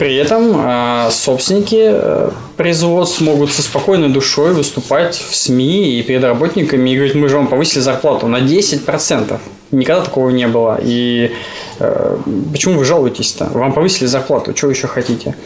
При 0.00 0.16
этом 0.16 0.52
э, 0.56 1.10
собственники 1.10 1.90
э, 1.92 2.30
производств 2.56 3.20
могут 3.20 3.52
со 3.52 3.60
спокойной 3.60 4.08
душой 4.08 4.54
выступать 4.54 5.14
в 5.14 5.36
СМИ 5.36 5.98
и 5.98 6.02
перед 6.02 6.24
работниками 6.24 6.88
и 6.88 6.96
говорить, 6.96 7.14
мы 7.14 7.28
же 7.28 7.36
вам 7.36 7.48
повысили 7.48 7.80
зарплату 7.80 8.26
на 8.26 8.38
10%. 8.38 9.38
Никогда 9.72 10.02
такого 10.02 10.30
не 10.30 10.48
было. 10.48 10.80
И 10.82 11.32
э, 11.80 12.16
почему 12.50 12.78
вы 12.78 12.86
жалуетесь-то? 12.86 13.50
Вам 13.52 13.74
повысили 13.74 14.06
зарплату, 14.06 14.56
что 14.56 14.70
еще 14.70 14.86
хотите? 14.86 15.36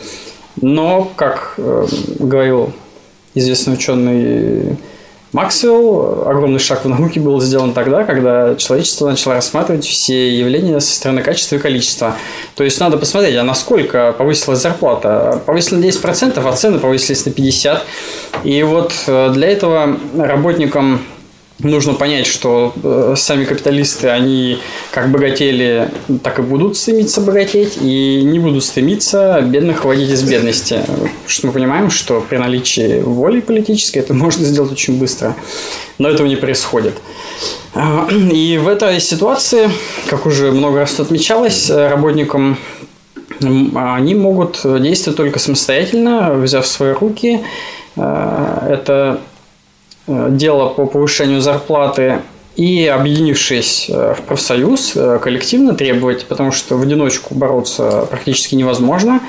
Но, 0.62 1.10
как 1.16 1.58
говорил 2.20 2.72
известный 3.34 3.74
ученый 3.74 4.76
Максвелл, 5.34 6.28
огромный 6.28 6.60
шаг 6.60 6.84
в 6.84 6.88
науке 6.88 7.18
был 7.18 7.40
сделан 7.40 7.72
тогда, 7.72 8.04
когда 8.04 8.54
человечество 8.54 9.10
начало 9.10 9.34
рассматривать 9.34 9.84
все 9.84 10.32
явления 10.32 10.78
со 10.78 10.94
стороны 10.94 11.22
качества 11.22 11.56
и 11.56 11.58
количества. 11.58 12.14
То 12.54 12.62
есть 12.62 12.78
надо 12.78 12.98
посмотреть, 12.98 13.34
а 13.34 13.42
насколько 13.42 14.14
повысилась 14.16 14.60
зарплата. 14.60 15.42
Повысилась 15.44 15.96
на 15.96 16.08
10%, 16.08 16.40
а 16.48 16.52
цены 16.52 16.78
повысились 16.78 17.26
на 17.26 17.30
50%. 17.30 17.80
И 18.44 18.62
вот 18.62 18.92
э, 19.08 19.30
для 19.32 19.48
этого 19.48 19.96
работникам 20.16 21.00
нужно 21.60 21.94
понять, 21.94 22.26
что 22.26 22.72
э, 22.82 23.14
сами 23.16 23.44
капиталисты, 23.44 24.08
они 24.08 24.58
как 24.90 25.10
богатели, 25.10 25.88
так 26.22 26.38
и 26.38 26.42
будут 26.42 26.76
стремиться 26.76 27.20
богатеть, 27.20 27.78
и 27.80 28.22
не 28.24 28.38
будут 28.38 28.64
стремиться 28.64 29.40
бедных 29.40 29.84
выводить 29.84 30.10
из 30.10 30.22
бедности. 30.22 30.80
что 31.26 31.46
мы 31.46 31.52
понимаем, 31.52 31.90
что 31.90 32.20
при 32.20 32.36
наличии 32.36 33.00
воли 33.00 33.40
политической 33.40 33.98
это 33.98 34.14
можно 34.24 34.44
сделать 34.44 34.72
очень 34.72 34.98
быстро, 34.98 35.36
но 35.98 36.08
этого 36.08 36.26
не 36.26 36.36
происходит. 36.36 36.94
А, 37.74 38.08
и 38.10 38.58
в 38.58 38.68
этой 38.68 39.00
ситуации, 39.00 39.70
как 40.08 40.26
уже 40.26 40.52
много 40.52 40.80
раз 40.80 40.98
отмечалось, 40.98 41.70
работникам 41.70 42.58
они 43.40 44.14
могут 44.14 44.60
действовать 44.62 45.16
только 45.16 45.38
самостоятельно, 45.38 46.34
взяв 46.34 46.64
в 46.64 46.68
свои 46.68 46.92
руки. 46.92 47.40
А, 47.96 48.66
это 48.68 48.94
Э, 49.04 49.18
дело 50.06 50.68
по 50.68 50.86
повышению 50.86 51.40
зарплаты 51.40 52.20
и 52.56 52.86
объединившись 52.86 53.86
э, 53.88 54.14
в 54.16 54.22
профсоюз, 54.22 54.92
э, 54.94 55.18
коллективно 55.20 55.74
требовать, 55.74 56.26
потому 56.26 56.52
что 56.52 56.76
в 56.76 56.82
одиночку 56.82 57.34
бороться 57.34 58.06
практически 58.10 58.54
невозможно, 58.54 59.20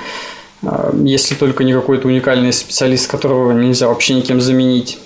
если 1.03 1.35
только 1.35 1.63
не 1.63 1.73
какой-то 1.73 2.07
уникальный 2.07 2.51
специалист, 2.51 3.09
которого 3.09 3.51
нельзя 3.51 3.87
вообще 3.87 4.15
никем 4.15 4.41
заменить. 4.41 4.97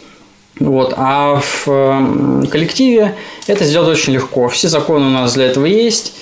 Вот. 0.58 0.94
А 0.96 1.42
в 1.42 2.48
коллективе 2.50 3.16
это 3.46 3.66
сделать 3.66 3.90
очень 3.90 4.14
легко. 4.14 4.48
Все 4.48 4.70
законы 4.70 5.08
у 5.08 5.10
нас 5.10 5.34
для 5.34 5.48
этого 5.48 5.66
есть. 5.66 6.14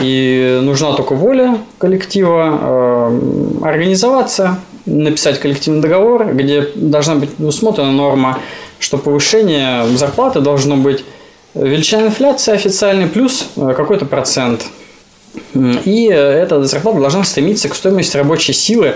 И 0.00 0.58
нужна 0.62 0.92
только 0.94 1.14
воля 1.14 1.58
коллектива 1.76 3.08
организоваться, 3.62 4.58
написать 4.86 5.38
коллективный 5.38 5.82
договор, 5.82 6.32
где 6.32 6.70
должна 6.74 7.16
быть 7.16 7.30
усмотрена 7.38 7.92
норма 7.92 8.38
что 8.78 8.98
повышение 8.98 9.86
зарплаты 9.96 10.40
должно 10.40 10.76
быть 10.76 11.04
величина 11.54 12.06
инфляции 12.06 12.54
официальный 12.54 13.06
плюс 13.06 13.48
э, 13.56 13.74
какой-то 13.76 14.04
процент. 14.04 14.64
И 15.54 16.06
эта 16.06 16.64
зарплата 16.64 17.00
должна 17.00 17.24
стремиться 17.24 17.68
к 17.68 17.74
стоимости 17.74 18.16
рабочей 18.16 18.52
силы 18.52 18.94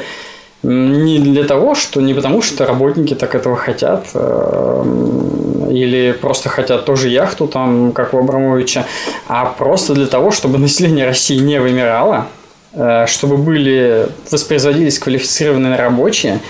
не 0.63 1.19
для 1.19 1.45
того, 1.45 1.75
что 1.75 2.01
не 2.01 2.15
потому, 2.15 2.41
что 2.41 2.65
работники 2.67 3.15
так 3.15 3.35
этого 3.35 3.57
хотят, 3.57 4.07
э, 4.15 4.85
или 5.71 6.13
просто 6.13 6.49
хотят 6.49 6.85
тоже 6.85 7.09
яхту, 7.09 7.49
там, 7.49 7.93
как 7.93 8.15
у 8.15 8.19
Абрамовича, 8.19 8.87
а 9.27 9.47
просто 9.47 9.95
для 9.95 10.07
того, 10.07 10.31
чтобы 10.31 10.59
население 10.59 11.05
России 11.05 11.39
не 11.39 11.61
вымирало, 11.61 12.29
э, 12.75 13.07
чтобы 13.09 13.39
были 13.39 14.07
воспроизводились 14.31 15.01
квалифицированные 15.01 15.77
рабочие, 15.77 16.41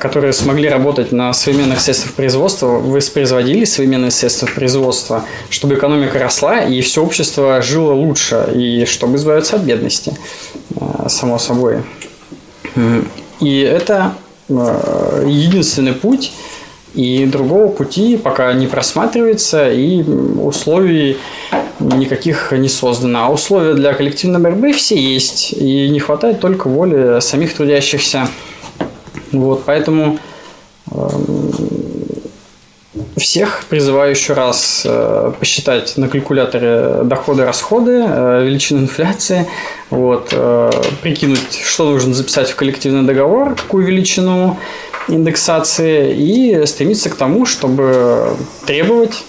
которые 0.00 0.32
смогли 0.32 0.68
работать 0.68 1.12
на 1.12 1.32
современных 1.32 1.80
средствах 1.80 2.14
производства, 2.14 2.66
воспроизводили 2.66 3.64
современные 3.64 4.10
средства 4.10 4.46
производства, 4.46 5.24
чтобы 5.50 5.74
экономика 5.74 6.18
росла 6.18 6.60
и 6.60 6.80
все 6.80 7.02
общество 7.02 7.60
жило 7.62 7.92
лучше, 7.92 8.48
и 8.54 8.84
чтобы 8.84 9.16
избавиться 9.16 9.56
от 9.56 9.62
бедности, 9.62 10.12
э, 10.76 11.08
само 11.08 11.38
собой. 11.38 11.82
И 13.40 13.60
это 13.60 14.14
э, 14.48 15.24
единственный 15.28 15.92
путь, 15.92 16.32
и 16.94 17.26
другого 17.26 17.68
пути 17.68 18.16
пока 18.16 18.52
не 18.52 18.68
просматривается, 18.68 19.70
и 19.70 20.02
условий 20.02 21.18
никаких 21.80 22.52
не 22.52 22.68
создано. 22.68 23.26
А 23.26 23.28
условия 23.30 23.74
для 23.74 23.94
коллективной 23.94 24.40
борьбы 24.40 24.72
все 24.72 24.96
есть, 24.96 25.52
и 25.52 25.88
не 25.88 25.98
хватает 25.98 26.40
только 26.40 26.68
воли 26.68 27.20
самих 27.20 27.54
трудящихся. 27.54 28.28
Вот, 29.40 29.64
поэтому 29.64 30.18
эм, 30.90 31.52
всех 33.16 33.64
призываю 33.68 34.10
еще 34.10 34.32
раз 34.32 34.82
э, 34.84 35.32
посчитать 35.38 35.96
на 35.96 36.08
калькуляторе 36.08 37.04
доходы-расходы, 37.04 38.04
э, 38.06 38.44
величину 38.44 38.80
инфляции, 38.80 39.46
вот, 39.90 40.28
э, 40.32 40.70
прикинуть, 41.02 41.60
что 41.64 41.90
нужно 41.90 42.14
записать 42.14 42.50
в 42.50 42.56
коллективный 42.56 43.02
договор, 43.02 43.54
какую 43.54 43.86
величину 43.86 44.58
индексации, 45.08 46.14
и 46.14 46.66
стремиться 46.66 47.10
к 47.10 47.14
тому, 47.14 47.46
чтобы 47.46 48.36
требовать 48.66 49.24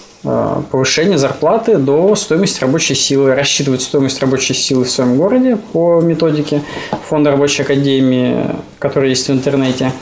повышения 0.70 1.18
зарплаты 1.18 1.78
до 1.78 2.14
стоимости 2.16 2.60
рабочей 2.60 2.94
силы, 2.94 3.34
рассчитывать 3.34 3.82
стоимость 3.82 4.20
рабочей 4.20 4.54
силы 4.54 4.84
в 4.84 4.90
своем 4.90 5.16
городе 5.16 5.56
по 5.72 6.00
методике 6.00 6.62
Фонда 7.08 7.30
рабочей 7.30 7.62
академии, 7.62 8.46
который 8.78 9.10
есть 9.10 9.28
в 9.28 9.32
интернете, 9.32 9.92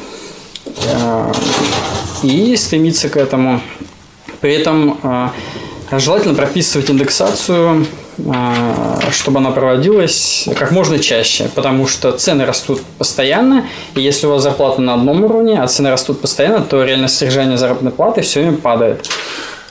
и 2.23 2.57
стремиться 2.57 3.09
к 3.09 3.17
этому. 3.17 3.61
При 4.41 4.55
этом 4.55 5.31
желательно 5.93 6.35
прописывать 6.35 6.91
индексацию, 6.91 7.87
чтобы 9.11 9.39
она 9.39 9.51
проводилась 9.51 10.49
как 10.57 10.71
можно 10.71 10.99
чаще, 10.99 11.51
потому 11.55 11.87
что 11.87 12.13
цены 12.13 12.47
растут 12.47 12.81
постоянно, 12.99 13.67
и 13.95 14.01
если 14.01 14.27
у 14.27 14.31
вас 14.31 14.43
зарплата 14.43 14.81
на 14.81 14.95
одном 14.95 15.25
уровне, 15.25 15.61
а 15.61 15.67
цены 15.67 15.91
растут 15.91 16.21
постоянно, 16.21 16.61
то 16.61 16.83
реальное 16.85 17.09
содержание 17.09 17.59
заработной 17.59 17.91
платы 17.91 18.23
все 18.23 18.41
время 18.41 18.57
падает 18.57 19.09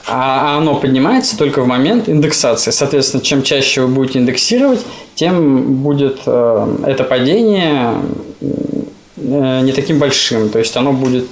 а 0.06 0.58
оно 0.58 0.76
поднимается 0.76 1.36
только 1.36 1.62
в 1.62 1.66
момент 1.66 2.08
индексации. 2.08 2.70
Соответственно, 2.70 3.22
чем 3.22 3.42
чаще 3.42 3.82
вы 3.82 3.88
будете 3.88 4.18
индексировать, 4.18 4.84
тем 5.14 5.76
будет 5.76 6.20
э, 6.26 6.76
это 6.86 7.04
падение 7.04 7.94
э, 8.40 9.60
не 9.62 9.72
таким 9.72 9.98
большим. 9.98 10.50
То 10.50 10.58
есть 10.58 10.76
оно 10.76 10.92
будет 10.92 11.26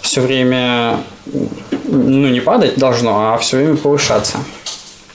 все 0.00 0.20
время, 0.20 0.98
ну 1.84 2.28
не 2.28 2.40
падать 2.40 2.76
должно, 2.76 3.32
а 3.32 3.38
все 3.38 3.58
время 3.58 3.76
повышаться. 3.76 4.38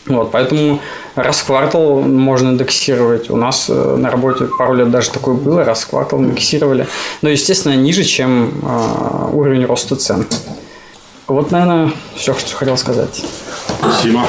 Вот, 0.08 0.32
поэтому 0.32 0.80
раз 1.16 1.40
в 1.40 1.46
квартал 1.46 2.02
можно 2.02 2.50
индексировать. 2.50 3.30
У 3.30 3.36
нас 3.36 3.66
э, 3.70 3.96
на 3.98 4.10
работе 4.10 4.46
пару 4.58 4.74
лет 4.74 4.90
даже 4.90 5.12
такое 5.12 5.36
было, 5.36 5.66
раз 5.66 5.84
в 5.84 5.90
квартал 5.90 6.22
индексировали. 6.22 6.88
Но, 7.22 7.28
естественно, 7.28 7.76
ниже, 7.76 8.06
чем 8.06 8.54
уровень 9.34 9.66
роста 9.66 9.98
цен. 9.98 10.26
Вот, 11.32 11.50
наверное, 11.50 11.94
все, 12.14 12.34
что 12.34 12.58
хотел 12.58 12.76
сказать. 12.76 13.24
Спасибо. 13.80 14.28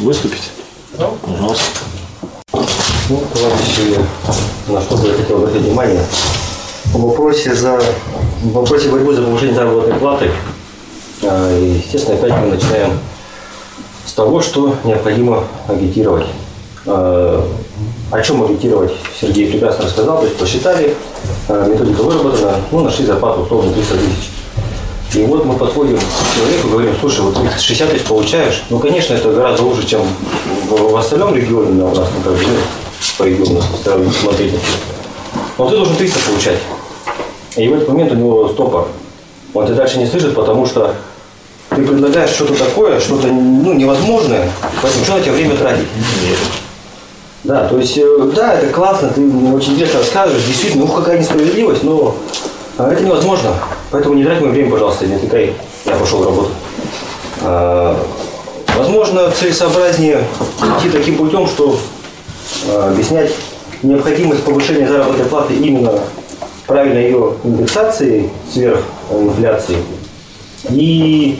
Выступить? 0.00 0.50
Да. 0.98 1.08
Пожалуйста. 1.22 1.64
Ну, 2.52 3.22
товарищи, 3.32 3.98
на 4.68 4.82
что 4.82 4.98
бы 4.98 5.08
я 5.08 5.14
хотел 5.14 5.38
обратить 5.38 5.62
внимание. 5.62 6.04
В 6.92 7.00
вопросе, 7.00 7.54
за, 7.54 7.80
в 8.42 8.52
вопросе 8.52 8.90
борьбы 8.90 9.14
за 9.14 9.22
повышение 9.22 9.54
заработной 9.54 9.94
платы, 9.94 10.30
а, 11.22 11.58
естественно, 11.58 12.18
опять 12.18 12.32
мы 12.32 12.48
начинаем 12.48 12.98
с 14.04 14.12
того, 14.12 14.42
что 14.42 14.76
необходимо 14.84 15.44
агитировать. 15.68 16.26
А, 18.10 18.16
о 18.16 18.22
чем 18.22 18.42
агитировать 18.42 18.92
Сергей 19.20 19.50
прекрасно 19.50 19.84
рассказал, 19.84 20.18
то 20.18 20.24
есть 20.24 20.36
посчитали, 20.36 20.96
э, 21.48 21.68
методика 21.68 22.02
выработана, 22.02 22.56
ну, 22.70 22.80
нашли 22.80 23.04
зарплату 23.04 23.42
условно 23.42 23.72
300 23.72 23.94
тысяч. 23.94 24.30
И 25.14 25.24
вот 25.24 25.44
мы 25.44 25.56
подходим 25.56 25.98
к 25.98 26.34
человеку 26.34 26.68
говорим, 26.68 26.94
слушай, 27.00 27.20
вот 27.20 27.36
60 27.58 27.90
тысяч 27.90 28.04
получаешь, 28.04 28.62
ну, 28.70 28.78
конечно, 28.78 29.14
это 29.14 29.30
гораздо 29.32 29.62
лучше, 29.62 29.86
чем 29.86 30.02
в, 30.68 30.96
остальном 30.96 31.34
регионе, 31.34 31.72
но 31.72 31.90
у 31.90 31.94
нас, 31.94 32.08
ну, 32.16 32.22
как 32.22 32.32
бы, 32.32 32.44
по 33.18 33.22
региону 33.24 33.62
смотреть. 34.20 34.54
Но 35.58 35.68
ты 35.68 35.76
должен 35.76 35.96
300 35.96 36.18
получать. 36.30 36.58
И 37.56 37.68
в 37.68 37.74
этот 37.74 37.88
момент 37.88 38.12
у 38.12 38.14
него 38.14 38.48
стопор. 38.48 38.88
Он 39.54 39.66
тебя 39.66 39.76
дальше 39.76 39.98
не 39.98 40.06
слышит, 40.06 40.34
потому 40.34 40.66
что 40.66 40.94
ты 41.70 41.84
предлагаешь 41.84 42.30
что-то 42.30 42.54
такое, 42.54 43.00
что-то 43.00 43.26
ну, 43.28 43.74
невозможное, 43.74 44.50
поэтому 44.82 45.04
что 45.04 45.14
на 45.14 45.20
тебя 45.20 45.32
время 45.32 45.56
тратить? 45.56 45.88
Да, 47.44 47.68
то 47.68 47.78
есть, 47.78 47.96
э, 47.96 48.30
да, 48.34 48.54
это 48.54 48.72
классно, 48.72 49.08
ты 49.08 49.20
очень 49.54 49.74
интересно 49.74 50.00
рассказываешь, 50.00 50.44
действительно, 50.44 50.84
ух, 50.84 50.96
какая 50.96 51.18
несправедливость, 51.18 51.84
но 51.84 52.16
а, 52.78 52.92
это 52.92 53.02
невозможно. 53.02 53.54
Поэтому 53.90 54.14
не 54.14 54.24
трать 54.24 54.40
мое 54.40 54.50
время, 54.50 54.70
пожалуйста, 54.70 55.06
не 55.06 55.14
отвлекай, 55.14 55.54
я 55.84 55.94
пошел 55.94 56.24
работать. 56.24 56.52
А, 57.42 57.96
возможно, 58.76 59.30
целесообразнее 59.30 60.24
идти 60.78 60.90
таким 60.90 61.16
путем, 61.16 61.46
что 61.46 61.78
а, 62.68 62.90
объяснять 62.90 63.32
необходимость 63.82 64.42
повышения 64.42 64.88
заработной 64.88 65.24
платы 65.26 65.54
именно 65.54 65.94
правильной 66.66 67.04
ее 67.04 67.34
индексации 67.44 68.30
сверх 68.52 68.80
инфляции. 69.10 69.78
И 70.70 71.38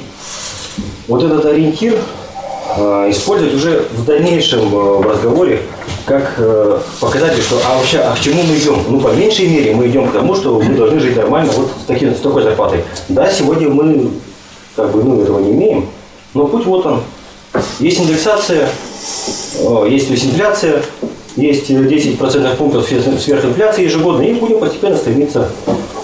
вот 1.08 1.22
этот 1.22 1.44
ориентир 1.44 1.98
использовать 3.10 3.54
уже 3.54 3.84
в 3.92 4.04
дальнейшем 4.04 4.68
в 4.70 5.02
разговоре 5.02 5.62
как 6.08 6.34
э, 6.38 6.78
показатель, 7.00 7.42
что 7.42 7.60
а 7.66 7.76
вообще, 7.76 7.98
а 7.98 8.14
к 8.14 8.20
чему 8.20 8.42
мы 8.42 8.56
идем? 8.56 8.78
Ну, 8.88 8.98
по 8.98 9.08
меньшей 9.08 9.46
мере 9.46 9.74
мы 9.74 9.88
идем 9.88 10.08
к 10.08 10.12
тому, 10.12 10.34
что 10.34 10.58
мы 10.58 10.74
должны 10.74 10.98
жить 11.00 11.16
нормально 11.16 11.52
вот 11.54 11.70
с, 11.82 11.84
таким, 11.86 12.14
с 12.14 12.20
такой 12.20 12.42
зарплатой. 12.42 12.82
Да, 13.08 13.30
сегодня 13.30 13.68
мы 13.68 14.10
как 14.74 14.90
бы, 14.90 15.04
ну, 15.04 15.20
этого 15.20 15.38
не 15.40 15.52
имеем, 15.52 15.86
но 16.32 16.46
путь 16.46 16.64
вот 16.64 16.86
он. 16.86 17.02
Есть 17.78 18.00
индексация, 18.00 18.68
э, 19.58 19.86
есть 19.90 20.10
инфляция, 20.10 20.82
есть 21.36 21.70
10% 21.70 22.56
пунктов 22.56 22.86
сверхинфляции 22.86 23.84
ежегодно, 23.84 24.22
и 24.22 24.32
будем 24.32 24.60
постепенно 24.60 24.96
стремиться. 24.96 25.50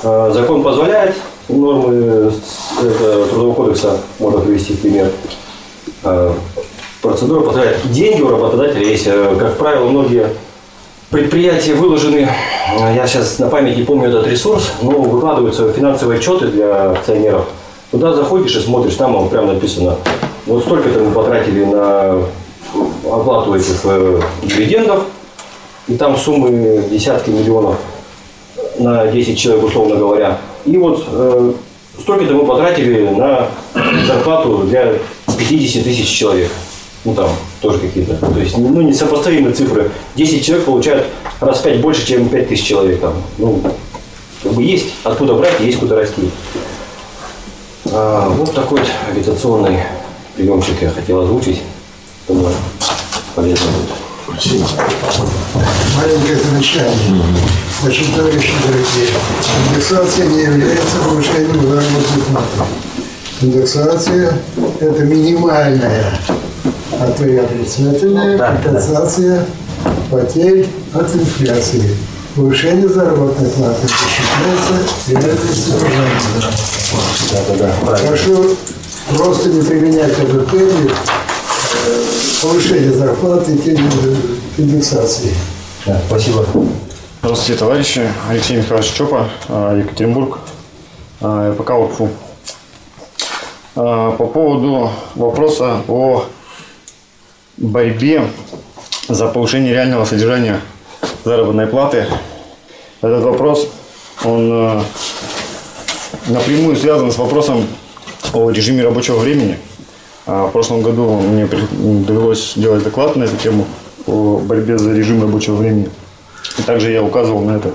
Э, 0.02 0.30
закон 0.34 0.62
позволяет, 0.62 1.14
нормы 1.48 2.30
э, 2.82 3.26
Трудового 3.30 3.54
кодекса 3.54 4.00
можно 4.18 4.40
привести 4.40 4.74
пример. 4.74 5.10
Э, 6.04 6.32
процедура 7.00 7.40
позволяет. 7.40 7.90
Деньги 7.90 8.22
у 8.22 8.28
работодателя 8.28 8.86
есть. 8.86 9.04
Как 9.04 9.56
правило, 9.56 9.86
многие 9.86 10.28
предприятия 11.10 11.74
выложены, 11.74 12.28
я 12.94 13.06
сейчас 13.06 13.38
на 13.38 13.48
память 13.48 13.76
не 13.76 13.84
помню 13.84 14.08
этот 14.08 14.26
ресурс, 14.26 14.72
но 14.82 14.90
выкладываются 14.90 15.72
финансовые 15.72 16.18
отчеты 16.18 16.48
для 16.48 16.90
акционеров. 16.90 17.46
Туда 17.90 18.12
заходишь 18.14 18.56
и 18.56 18.60
смотришь, 18.60 18.96
там 18.96 19.12
вам 19.12 19.28
прямо 19.28 19.52
написано, 19.52 19.96
вот 20.46 20.64
столько-то 20.64 20.98
мы 20.98 21.12
потратили 21.12 21.64
на 21.64 22.18
оплату 23.04 23.54
этих 23.54 23.82
дивидендов, 24.42 25.04
и 25.86 25.96
там 25.96 26.16
суммы 26.16 26.84
десятки 26.90 27.30
миллионов 27.30 27.76
на 28.78 29.06
10 29.06 29.38
человек, 29.38 29.64
условно 29.64 29.96
говоря. 29.96 30.38
И 30.64 30.76
вот 30.76 31.04
э, 31.06 31.52
столько-то 32.00 32.34
мы 32.34 32.46
потратили 32.46 33.08
на 33.08 33.46
зарплату 34.06 34.64
для 34.64 34.94
50 35.36 35.84
тысяч 35.84 36.08
человек. 36.08 36.50
Ну 37.04 37.14
там 37.14 37.30
тоже 37.60 37.78
какие-то. 37.78 38.16
То 38.16 38.40
есть 38.40 38.56
ну, 38.56 38.80
несопоставимые 38.80 39.54
цифры. 39.54 39.90
10 40.16 40.44
человек 40.44 40.64
получают 40.64 41.06
раз 41.40 41.58
в 41.58 41.62
5 41.62 41.80
больше, 41.80 42.06
чем 42.06 42.28
5 42.28 42.48
тысяч 42.48 42.64
человек. 42.64 43.00
Там. 43.00 43.14
Ну, 43.38 43.60
как 44.42 44.52
бы 44.52 44.62
есть 44.62 44.86
откуда 45.04 45.34
брать, 45.34 45.60
есть 45.60 45.78
куда 45.78 45.96
расти. 45.96 46.30
А, 47.86 48.30
вот 48.30 48.54
такой 48.54 48.80
вот 48.80 48.88
агитационный 49.10 49.80
приемчик 50.34 50.80
я 50.80 50.90
хотел 50.90 51.20
озвучить. 51.20 51.62
Думаю, 52.26 52.54
полезно 53.34 53.66
будет. 53.72 54.38
Спасибо. 54.40 54.66
Маленькое 55.96 56.38
замечание. 56.38 57.22
Значит, 57.82 58.06
товарищи 58.16 58.52
дорогие, 58.66 59.10
индексация 59.68 60.26
не 60.26 60.42
является 60.42 60.96
повышением 61.06 61.68
заработных 61.68 62.24
плат. 62.30 62.68
Индексация– 63.42 64.38
это 64.80 65.04
минимальная, 65.04 66.04
а 66.92 67.10
то 67.10 67.24
и 67.24 67.37
отрицательная 67.37 68.38
компенсация 68.38 69.46
потерь 70.10 70.66
от 70.92 71.14
инфляции. 71.14 71.96
Повышение 72.34 72.88
заработной 72.88 73.48
платы 73.50 73.87
считается 73.87 74.74
реальной 75.08 75.38
содержанием 75.38 76.20
заработной 77.30 78.08
Так 78.08 78.16
что 78.16 78.56
просто 79.16 79.48
не 79.50 79.62
применять 79.62 80.18
этот 80.18 80.50
термин 80.50 80.90
повышение 82.42 82.92
зарплаты 82.92 83.52
и 83.52 83.78
индексации. 84.60 85.34
Да, 85.87 86.00
спасибо. 86.08 86.44
Здравствуйте, 87.22 87.58
товарищи. 87.58 88.02
Алексей 88.28 88.56
Михайлович 88.58 88.92
Чопа, 88.92 89.28
а, 89.48 89.78
Екатеринбург, 89.78 90.38
а, 91.20 91.52
РПК 91.52 91.70
УРФУ. 91.70 92.10
А, 93.76 94.12
по 94.12 94.26
поводу 94.26 94.90
вопроса 95.14 95.82
о 95.88 96.26
борьбе 97.56 98.26
за 99.08 99.28
повышение 99.28 99.72
реального 99.72 100.04
содержания 100.04 100.60
заработной 101.24 101.66
платы. 101.66 102.06
Этот 103.02 103.22
вопрос, 103.24 103.68
он 104.24 104.82
напрямую 106.28 106.76
связан 106.76 107.12
с 107.12 107.18
вопросом 107.18 107.66
о 108.32 108.50
режиме 108.50 108.82
рабочего 108.82 109.18
времени– 109.18 109.58
а 110.26 110.46
в 110.46 110.52
прошлом 110.52 110.80
году 110.80 111.20
мне 111.20 111.46
довелось 111.46 112.54
делать 112.56 112.82
доклад 112.82 113.14
на 113.16 113.24
эту 113.24 113.37
тему 113.37 113.66
по 114.06 114.38
борьбе 114.38 114.78
за 114.78 114.94
режим 114.94 115.20
рабочего 115.20 115.56
времени. 115.56 115.90
И 116.58 116.62
также 116.62 116.90
я 116.90 117.02
указывал 117.02 117.42
на 117.42 117.56
это, 117.56 117.72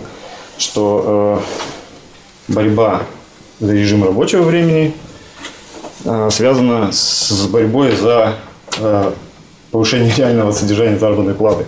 что 0.58 1.44
э, 2.48 2.54
борьба 2.54 3.04
за 3.60 3.74
режим 3.74 4.04
рабочего 4.04 4.42
времени 4.42 4.96
э, 6.06 6.30
связана 6.32 6.92
с 6.92 7.48
борьбой 7.48 7.96
за 7.96 8.36
э, 8.78 9.12
повышение 9.72 10.14
реального 10.16 10.52
содержания 10.52 10.98
заработной 10.98 11.34
платы. 11.34 11.66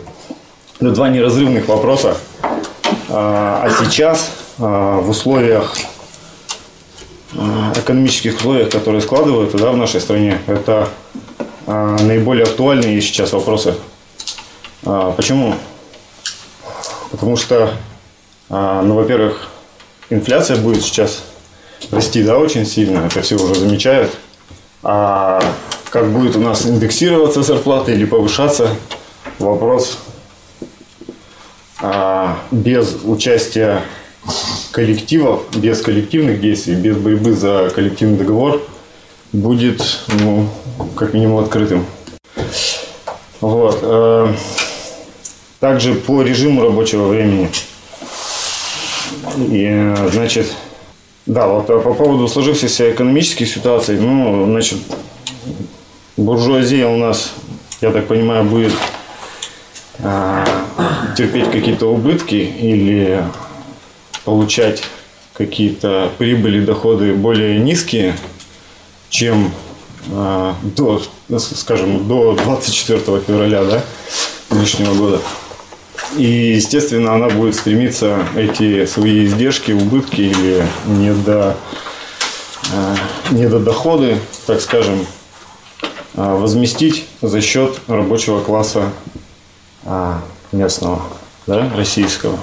Это 0.80 0.92
два 0.92 1.10
неразрывных 1.10 1.68
вопроса. 1.68 2.18
А 3.10 3.70
сейчас 3.80 4.32
в 4.58 5.10
условиях 5.10 5.76
Э, 7.34 7.72
экономических 7.76 8.36
условиях, 8.38 8.70
которые 8.70 9.02
складываются 9.02 9.58
да, 9.58 9.72
в 9.72 9.78
нашей 9.78 10.02
стране, 10.02 10.40
это 10.48 10.90
наиболее 11.66 12.44
актуальные 12.44 13.00
сейчас 13.02 13.32
вопросы. 13.32 13.76
Почему? 14.82 15.56
Потому 17.12 17.38
что, 17.38 17.76
ну, 18.50 18.96
во-первых, 18.96 19.48
инфляция 20.10 20.58
будет 20.58 20.82
сейчас 20.82 21.24
расти, 21.90 22.24
да, 22.24 22.38
очень 22.38 22.66
сильно, 22.66 23.00
это 23.06 23.22
все 23.22 23.36
уже 23.36 23.56
замечают. 23.56 24.12
А 24.84 25.42
как 25.90 26.12
будет 26.12 26.36
у 26.36 26.40
нас 26.40 26.66
индексироваться 26.66 27.44
зарплата 27.44 27.92
или 27.92 28.06
повышаться, 28.06 28.70
вопрос 29.40 29.98
а, 31.82 32.40
без 32.52 32.98
участия 33.04 33.82
коллективов, 34.72 35.44
без 35.56 35.82
коллективных 35.82 36.40
действий, 36.42 36.76
без 36.76 36.96
борьбы 36.98 37.34
за 37.34 37.72
коллективный 37.74 38.18
договор 38.18 38.62
будет, 39.34 39.82
ну, 40.20 40.48
как 40.96 41.14
минимум, 41.14 41.44
открытым. 41.44 41.86
Вот. 43.40 43.80
Э, 43.82 44.34
также 45.60 45.96
по 45.96 46.22
режиму 46.22 46.64
рабочего 46.64 47.08
времени. 47.08 47.50
И, 49.38 49.96
значит, 50.12 50.54
да, 51.32 51.48
вот 51.48 51.70
а 51.70 51.80
по 51.80 51.94
поводу 51.94 52.28
сложившейся 52.28 52.92
экономических 52.92 53.48
ситуаций, 53.48 53.98
ну, 53.98 54.46
значит, 54.48 54.80
буржуазия 56.18 56.88
у 56.88 56.98
нас, 56.98 57.32
я 57.80 57.92
так 57.92 58.08
понимаю, 58.08 58.44
будет 58.44 58.74
э, 60.00 60.46
терпеть 61.16 61.50
какие-то 61.50 61.88
убытки 61.88 62.36
или 62.36 63.24
получать 64.26 64.84
какие-то 65.34 66.12
прибыли, 66.18 66.66
доходы 66.66 67.14
более 67.14 67.60
низкие, 67.60 68.14
чем 69.10 69.54
э, 70.10 70.54
до, 70.64 71.02
скажем, 71.40 72.10
до 72.10 72.34
24 72.34 73.22
февраля 73.26 73.64
да, 73.64 73.84
нынешнего 74.50 74.94
года. 74.96 75.22
И, 76.18 76.54
естественно, 76.56 77.14
она 77.14 77.30
будет 77.30 77.56
стремиться 77.56 78.26
эти 78.36 78.86
свои 78.86 79.26
издержки, 79.26 79.72
убытки 79.72 80.22
или 80.22 80.66
недо, 80.86 81.56
э, 82.74 82.96
недодоходы, 83.32 84.18
так 84.46 84.60
скажем, 84.60 85.06
э, 86.16 86.36
возместить 86.36 87.06
за 87.22 87.40
счет 87.40 87.80
рабочего 87.88 88.42
класса 88.42 88.92
э, 89.86 90.14
местного, 90.52 91.02
да, 91.48 91.72
российского. 91.78 92.38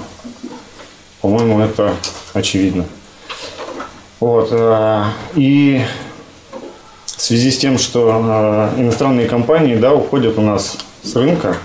По-моему, 1.21 1.59
это 1.59 1.93
очевидно. 2.33 2.85
Вот. 4.19 4.51
И 5.35 5.81
в 7.05 7.21
связи 7.21 7.51
с 7.51 7.57
тем, 7.57 7.77
что 7.77 8.71
иностранные 8.77 9.27
компании 9.27 9.75
да, 9.75 9.93
уходят 9.93 10.37
у 10.37 10.41
нас 10.41 10.77
с 11.03 11.15
рынка 11.15 11.57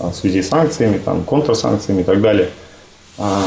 в 0.00 0.14
связи 0.14 0.42
с 0.42 0.48
санкциями, 0.48 0.98
там, 0.98 1.22
контрсанкциями 1.22 2.00
и 2.00 2.04
так 2.04 2.20
далее, 2.20 2.50
э, 3.18 3.42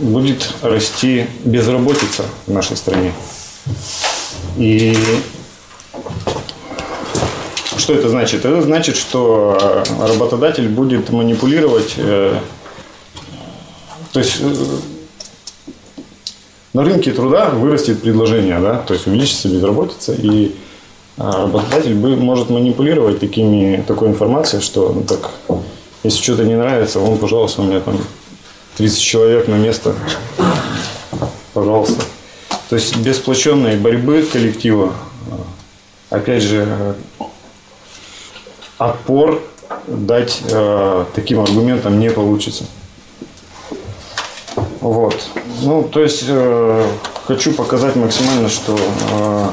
будет 0.00 0.52
расти 0.62 1.26
безработица 1.44 2.24
в 2.46 2.52
нашей 2.52 2.76
стране. 2.76 3.12
И 4.56 4.96
что 7.76 7.92
это 7.92 8.08
значит? 8.08 8.44
Это 8.44 8.62
значит, 8.62 8.96
что 8.96 9.84
работодатель 10.00 10.68
будет 10.68 11.10
манипулировать 11.10 11.96
то 14.16 14.20
есть 14.20 14.38
э, 14.40 14.54
на 16.72 16.82
рынке 16.82 17.12
труда 17.12 17.50
вырастет 17.50 18.00
предложение, 18.00 18.58
да, 18.60 18.78
то 18.78 18.94
есть 18.94 19.06
увеличится 19.06 19.46
безработица, 19.46 20.14
и 20.14 20.54
а, 21.18 21.44
работодатель 21.44 21.94
может 21.94 22.50
манипулировать 22.50 23.20
такими, 23.20 23.82
такой 23.86 24.08
информацией, 24.08 24.62
что 24.62 24.92
ну, 24.92 25.02
так, 25.02 25.30
если 26.02 26.22
что-то 26.22 26.44
не 26.44 26.56
нравится, 26.56 27.00
он, 27.00 27.16
пожалуйста, 27.18 27.62
у 27.62 27.64
меня 27.64 27.80
там 27.80 27.98
30 28.76 29.00
человек 29.00 29.48
на 29.48 29.54
место, 29.54 29.94
пожалуйста. 31.54 32.02
То 32.68 32.76
есть 32.76 32.96
без 32.98 33.16
сплоченной 33.16 33.76
борьбы 33.76 34.28
коллектива, 34.30 34.92
опять 36.10 36.42
же, 36.42 36.96
отпор 38.78 39.42
дать 39.86 40.42
э, 40.50 41.04
таким 41.14 41.40
аргументам 41.40 41.98
не 41.98 42.10
получится. 42.10 42.64
Вот. 44.80 45.16
Ну, 45.62 45.84
то 45.84 46.02
есть 46.02 46.24
э, 46.28 46.86
хочу 47.24 47.52
показать 47.52 47.96
максимально, 47.96 48.48
что 48.48 48.76
э, 48.76 49.48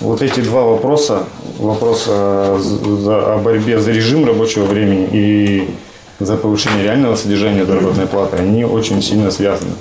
вот 0.00 0.22
эти 0.22 0.40
два 0.40 0.62
вопроса, 0.62 1.24
вопрос 1.58 2.04
э, 2.06 2.58
за, 2.60 3.34
о 3.34 3.38
борьбе 3.38 3.78
за 3.78 3.92
режим 3.92 4.24
рабочего 4.24 4.64
времени 4.64 5.08
и 5.12 5.70
за 6.18 6.36
повышение 6.36 6.82
реального 6.84 7.16
содержания 7.16 7.64
заработной 7.64 8.06
платы, 8.06 8.36
они 8.36 8.64
очень 8.64 9.02
сильно 9.02 9.30
связаны. 9.30 9.72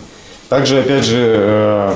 Также, 0.49 0.79
опять 0.79 1.05
же, 1.05 1.35
э, 1.37 1.93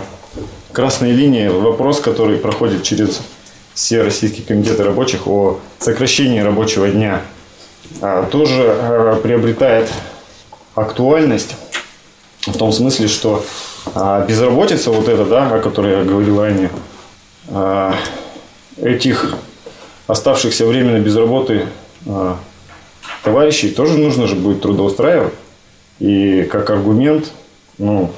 красной 0.71 1.11
линии 1.11 1.47
вопрос, 1.47 1.99
который 1.99 2.37
проходит 2.37 2.83
через 2.83 3.21
все 3.73 4.01
российские 4.01 4.45
комитеты 4.45 4.83
рабочих 4.83 5.27
о 5.27 5.59
сокращении 5.79 6.39
рабочего 6.39 6.87
дня, 6.89 7.21
э, 8.01 8.25
тоже 8.31 8.63
э, 8.63 9.19
приобретает 9.21 9.89
актуальность 10.75 11.55
в 12.45 12.57
том 12.57 12.71
смысле, 12.71 13.07
что 13.07 13.43
а, 13.95 14.25
безработица 14.25 14.91
вот 14.91 15.07
эта, 15.07 15.25
да, 15.25 15.47
о 15.47 15.59
которой 15.59 15.99
я 15.99 16.03
говорил 16.03 16.41
ранее, 16.41 16.69
а, 16.69 16.73
этих 18.77 19.35
оставшихся 20.09 20.65
временно 20.65 20.99
без 20.99 21.15
работы 21.15 21.67
а, 22.07 22.37
товарищей 23.23 23.69
тоже 23.69 23.97
нужно 23.97 24.27
же 24.27 24.35
будет 24.35 24.61
трудоустраивать. 24.61 25.33
И 25.99 26.43
как 26.43 26.69
аргумент, 26.69 27.31
ну, 27.77 28.11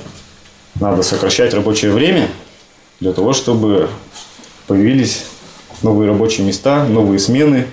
надо 0.79 1.03
сокращать 1.03 1.53
рабочее 1.53 1.91
время 1.91 2.29
для 2.99 3.11
того, 3.11 3.33
чтобы 3.33 3.89
появились 4.67 5.25
новые 5.81 6.09
рабочие 6.09 6.45
места, 6.45 6.85
новые 6.85 7.19
смены. 7.19 7.67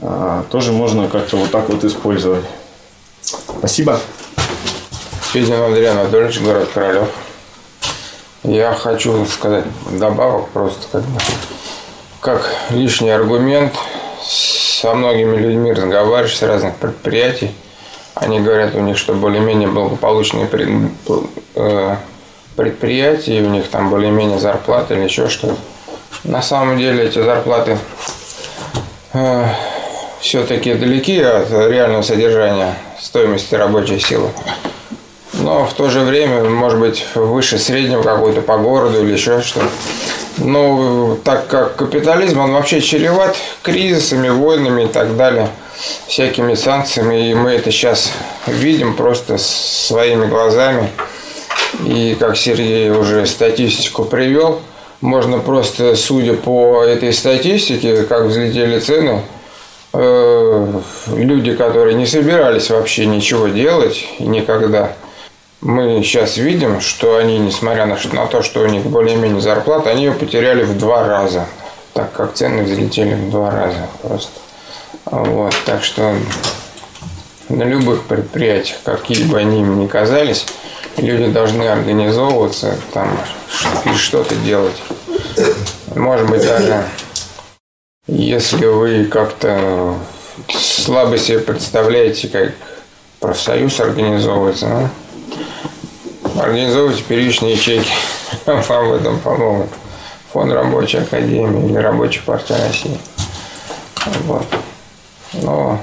А, 0.00 0.44
тоже 0.50 0.72
можно 0.72 1.08
как-то 1.08 1.36
вот 1.36 1.50
так 1.50 1.68
вот 1.68 1.84
использовать. 1.84 2.44
Спасибо. 3.20 4.00
Федин 5.32 5.54
Андрей 5.54 5.90
Анатольевич, 5.90 6.40
город 6.40 6.68
Королев. 6.74 7.08
Я 8.44 8.74
хочу 8.74 9.24
сказать 9.24 9.64
добавок 9.90 10.50
просто 10.50 10.86
как, 10.92 11.02
как 12.20 12.54
лишний 12.68 13.08
аргумент. 13.08 13.72
Со 14.22 14.94
многими 14.94 15.36
людьми 15.36 15.72
разговариваешь 15.72 16.36
с 16.36 16.42
разных 16.42 16.76
предприятий. 16.76 17.52
Они 18.14 18.40
говорят, 18.40 18.74
у 18.74 18.80
них 18.80 18.98
что 18.98 19.14
более-менее 19.14 19.68
благополучные 19.68 20.46
э, 21.54 21.96
предприятия, 22.54 23.40
у 23.40 23.48
них 23.48 23.66
там 23.68 23.88
более-менее 23.88 24.38
зарплаты 24.38 24.92
или 24.92 25.04
еще 25.04 25.30
что-то. 25.30 25.56
На 26.22 26.42
самом 26.42 26.76
деле 26.76 27.04
эти 27.04 27.22
зарплаты 27.22 27.78
э, 29.14 29.46
все-таки 30.20 30.74
далеки 30.74 31.18
от 31.22 31.50
реального 31.50 32.02
содержания 32.02 32.74
стоимости 33.00 33.54
рабочей 33.54 33.98
силы 33.98 34.28
но 35.44 35.66
в 35.66 35.74
то 35.74 35.90
же 35.90 36.00
время, 36.00 36.42
может 36.44 36.80
быть, 36.80 37.04
выше 37.14 37.58
среднего 37.58 38.02
какой-то 38.02 38.40
по 38.40 38.56
городу 38.56 39.04
или 39.04 39.12
еще 39.12 39.42
что. 39.42 39.60
Но 40.38 41.18
так 41.22 41.46
как 41.48 41.76
капитализм, 41.76 42.40
он 42.40 42.52
вообще 42.52 42.80
чреват 42.80 43.36
кризисами, 43.62 44.30
войнами 44.30 44.84
и 44.84 44.86
так 44.86 45.16
далее, 45.16 45.50
всякими 46.06 46.54
санкциями, 46.54 47.30
и 47.30 47.34
мы 47.34 47.50
это 47.50 47.70
сейчас 47.70 48.10
видим 48.46 48.94
просто 48.96 49.36
своими 49.36 50.24
глазами. 50.24 50.88
И 51.84 52.16
как 52.18 52.38
Сергей 52.38 52.88
уже 52.90 53.26
статистику 53.26 54.06
привел, 54.06 54.60
можно 55.02 55.38
просто, 55.40 55.94
судя 55.94 56.32
по 56.32 56.82
этой 56.82 57.12
статистике, 57.12 58.04
как 58.04 58.24
взлетели 58.24 58.80
цены, 58.80 59.20
э, 59.92 60.80
люди, 61.08 61.54
которые 61.54 61.94
не 61.96 62.06
собирались 62.06 62.70
вообще 62.70 63.04
ничего 63.04 63.48
делать 63.48 64.06
никогда– 64.18 64.94
мы 65.64 66.02
сейчас 66.04 66.36
видим, 66.36 66.82
что 66.82 67.16
они, 67.16 67.38
несмотря 67.38 67.86
на, 67.86 67.96
то, 68.26 68.42
что 68.42 68.60
у 68.60 68.66
них 68.66 68.84
более-менее 68.84 69.40
зарплата, 69.40 69.90
они 69.90 70.04
ее 70.04 70.12
потеряли 70.12 70.62
в 70.62 70.76
два 70.76 71.06
раза, 71.06 71.46
так 71.94 72.12
как 72.12 72.34
цены 72.34 72.64
взлетели 72.64 73.14
в 73.14 73.30
два 73.30 73.50
раза 73.50 73.88
просто. 74.02 74.30
Вот, 75.06 75.54
так 75.64 75.82
что 75.82 76.14
на 77.48 77.62
любых 77.62 78.02
предприятиях, 78.04 78.78
какие 78.84 79.24
бы 79.24 79.38
они 79.38 79.62
ни 79.62 79.86
казались, 79.86 80.44
люди 80.98 81.28
должны 81.28 81.62
организовываться 81.62 82.76
там 82.92 83.18
и 83.86 83.96
что-то 83.96 84.34
делать. 84.36 84.82
Может 85.94 86.28
быть, 86.28 86.42
даже 86.46 86.84
если 88.06 88.66
вы 88.66 89.06
как-то 89.06 89.94
слабо 90.50 91.16
себе 91.16 91.38
представляете, 91.38 92.28
как 92.28 92.52
профсоюз 93.18 93.80
организовывается, 93.80 94.66
ну, 94.66 94.88
Организовывайте 96.38 97.02
первичные 97.02 97.52
ячейки. 97.52 97.92
Вам 98.46 98.88
в 98.88 98.94
этом 98.94 99.18
помогут. 99.20 99.70
Фонд 100.32 100.52
рабочей 100.52 100.98
академии 100.98 101.68
или 101.68 101.76
рабочей 101.76 102.20
партии 102.20 102.54
России. 102.54 102.98
Вот. 104.26 104.46
Но 105.34 105.80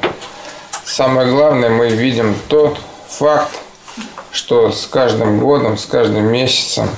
самое 0.84 1.32
главное, 1.32 1.70
мы 1.70 1.90
видим 1.90 2.36
тот 2.48 2.78
факт, 3.08 3.52
что 4.32 4.72
с 4.72 4.86
каждым 4.88 5.40
годом, 5.40 5.78
с 5.78 5.86
каждым 5.86 6.26
месяцем 6.26 6.90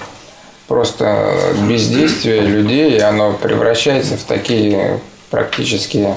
просто 0.67 1.35
бездействие 1.67 2.41
людей, 2.41 2.99
оно 2.99 3.33
превращается 3.33 4.17
в 4.17 4.23
такие 4.23 4.99
практически 5.29 6.15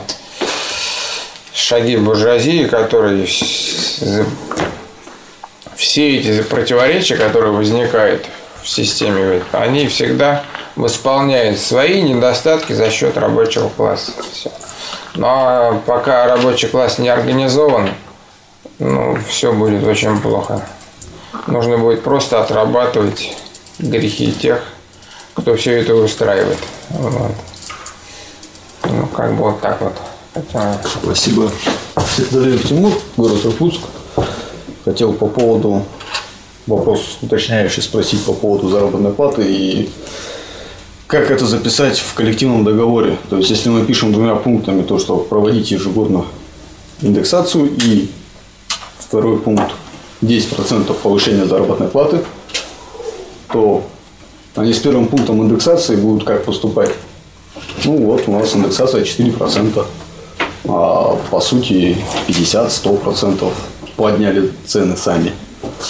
шаги 1.53 1.97
буржуазии, 1.97 2.65
которые 2.65 3.27
все 5.77 6.17
эти 6.17 6.43
противоречия, 6.43 7.17
которые 7.17 7.53
возникают 7.53 8.25
в 8.63 8.69
системе, 8.69 9.43
они 9.53 9.87
всегда 9.87 10.43
восполняют 10.75 11.59
свои 11.59 12.03
недостатки 12.03 12.73
за 12.73 12.91
счет 12.91 13.17
рабочего 13.17 13.69
класса. 13.69 14.13
Все. 14.33 14.51
Но 15.15 15.83
пока 15.87 16.27
рабочий 16.27 16.69
класс 16.69 16.99
не 16.99 17.09
организован, 17.09 17.91
ну, 18.79 19.17
все 19.29 19.53
будет 19.53 19.85
очень 19.85 20.21
плохо. 20.21 20.67
Нужно 21.47 21.79
будет 21.79 22.03
просто 22.03 22.41
отрабатывать 22.41 23.37
грехи 23.79 24.33
тех, 24.33 24.63
кто 25.35 25.57
все 25.57 25.81
это 25.81 25.95
устраивает. 25.95 26.59
Вот. 26.91 27.33
Ну, 28.85 29.07
как 29.07 29.35
бы 29.35 29.45
вот 29.45 29.61
так 29.61 29.81
вот. 29.81 29.95
Спасибо. 31.03 31.51
Секретарь 32.17 32.59
Тимур, 32.59 32.93
город 33.17 33.45
Иркутск. 33.45 33.81
Хотел 34.87 35.13
по 35.13 35.27
поводу 35.27 35.83
вопрос 36.69 37.19
уточняющий 37.21 37.83
спросить 37.83 38.25
по 38.25 38.33
поводу 38.33 38.69
заработной 38.69 39.13
платы 39.13 39.43
и 39.45 39.91
как 41.09 41.33
это 41.33 41.45
записать 41.45 41.99
в 41.99 42.15
коллективном 42.15 42.63
договоре. 42.63 43.19
То 43.29 43.37
есть, 43.37 43.51
если 43.51 43.69
мы 43.69 43.85
пишем 43.85 44.13
двумя 44.13 44.37
пунктами 44.37 44.85
то, 44.85 45.01
что 45.01 45.17
проводить 45.17 45.73
ежегодно 45.73 46.25
индексацию 47.03 47.69
и 47.85 48.09
второй 49.01 49.39
пункт 49.39 49.73
10% 50.23 50.95
повышения 50.95 51.47
заработной 51.47 51.89
платы, 51.89 52.21
то 53.53 53.83
они 54.55 54.73
с 54.73 54.79
первым 54.79 55.09
пунктом 55.09 55.43
индексации 55.43 55.97
будут 55.97 56.23
как 56.23 56.45
поступать? 56.45 56.93
Ну 57.85 57.97
вот, 58.05 58.23
у 58.29 58.31
нас 58.31 58.55
индексация 58.55 59.03
4%, 59.03 59.85
а 60.69 61.19
по 61.29 61.41
сути 61.41 61.97
50-100% 62.29 63.53
подняли 63.97 64.53
цены 64.67 64.97
сами. 64.97 65.33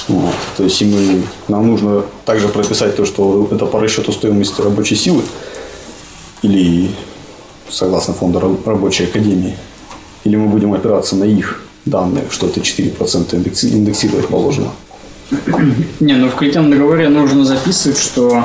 Вот. 0.09 0.35
То 0.57 0.64
есть 0.64 0.81
мы, 0.83 1.23
нам 1.49 1.66
нужно 1.66 2.05
также 2.25 2.49
прописать 2.49 2.97
то, 2.97 3.05
что 3.05 3.49
это 3.51 3.66
по 3.66 3.81
расчету 3.81 4.12
стоимости 4.12 4.61
рабочей 4.61 4.97
силы 4.97 5.23
или 6.42 6.90
согласно 7.69 8.14
фонду 8.14 8.61
рабочей 8.64 9.05
академии. 9.05 9.57
Или 10.25 10.37
мы 10.37 10.49
будем 10.49 10.73
опираться 10.73 11.16
на 11.16 11.25
их 11.25 11.62
данные, 11.85 12.25
что 12.31 12.47
это 12.47 12.61
4% 12.61 13.75
индексировать 13.75 14.29
положено. 14.29 14.71
Не, 16.01 16.14
ну 16.14 16.29
в 16.29 16.37
коллективном 16.37 16.71
договоре 16.71 17.09
нужно 17.09 17.45
записывать, 17.45 17.99
что 17.99 18.45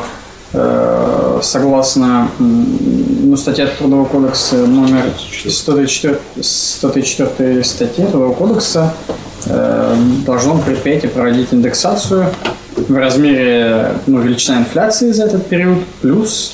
э, 0.53 1.39
согласно 1.43 2.29
ну, 2.39 3.37
статья 3.37 3.67
Трудового 3.67 4.05
кодекса 4.05 4.65
номер 4.65 5.13
134, 5.47 6.19
134 6.41 7.63
статьи 7.63 8.05
Трудового 8.05 8.33
кодекса 8.33 8.93
должно 10.25 10.57
предприятие 10.59 11.11
проводить 11.11 11.47
индексацию 11.51 12.27
в 12.75 12.95
размере 12.95 13.93
ну, 14.07 14.21
величина 14.21 14.59
инфляции 14.59 15.11
за 15.11 15.25
этот 15.25 15.47
период 15.47 15.79
плюс 16.01 16.53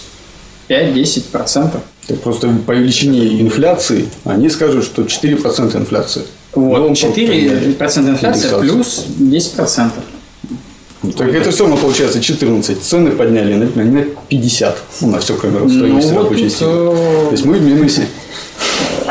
5-10%. 0.70 1.80
Просто 2.24 2.50
по 2.66 2.72
величине 2.72 3.42
инфляции 3.42 4.06
они 4.24 4.50
скажут, 4.50 4.86
что 4.86 5.04
4% 5.04 5.78
инфляции. 5.78 6.24
Вот, 6.54 6.92
4% 6.92 8.10
инфляции 8.10 8.50
плюс 8.60 9.06
10%. 9.20 9.92
Так 11.16 11.34
это 11.34 11.52
все 11.52 11.64
равно 11.64 11.78
получается 11.78 12.22
14. 12.22 12.82
Цены 12.82 13.12
подняли 13.12 13.54
на, 13.54 13.84
на 13.84 14.04
50. 14.30 14.78
Ну, 15.02 15.08
на 15.12 15.20
все, 15.20 15.36
кроме 15.36 15.70
стоимости 15.70 16.12
ну, 16.12 16.24
рабочей 16.24 16.50
силы. 16.50 16.96
То 16.96 17.30
есть 17.32 17.46
мы 17.46 17.58
в 17.58 17.62
минусе. 17.62 18.08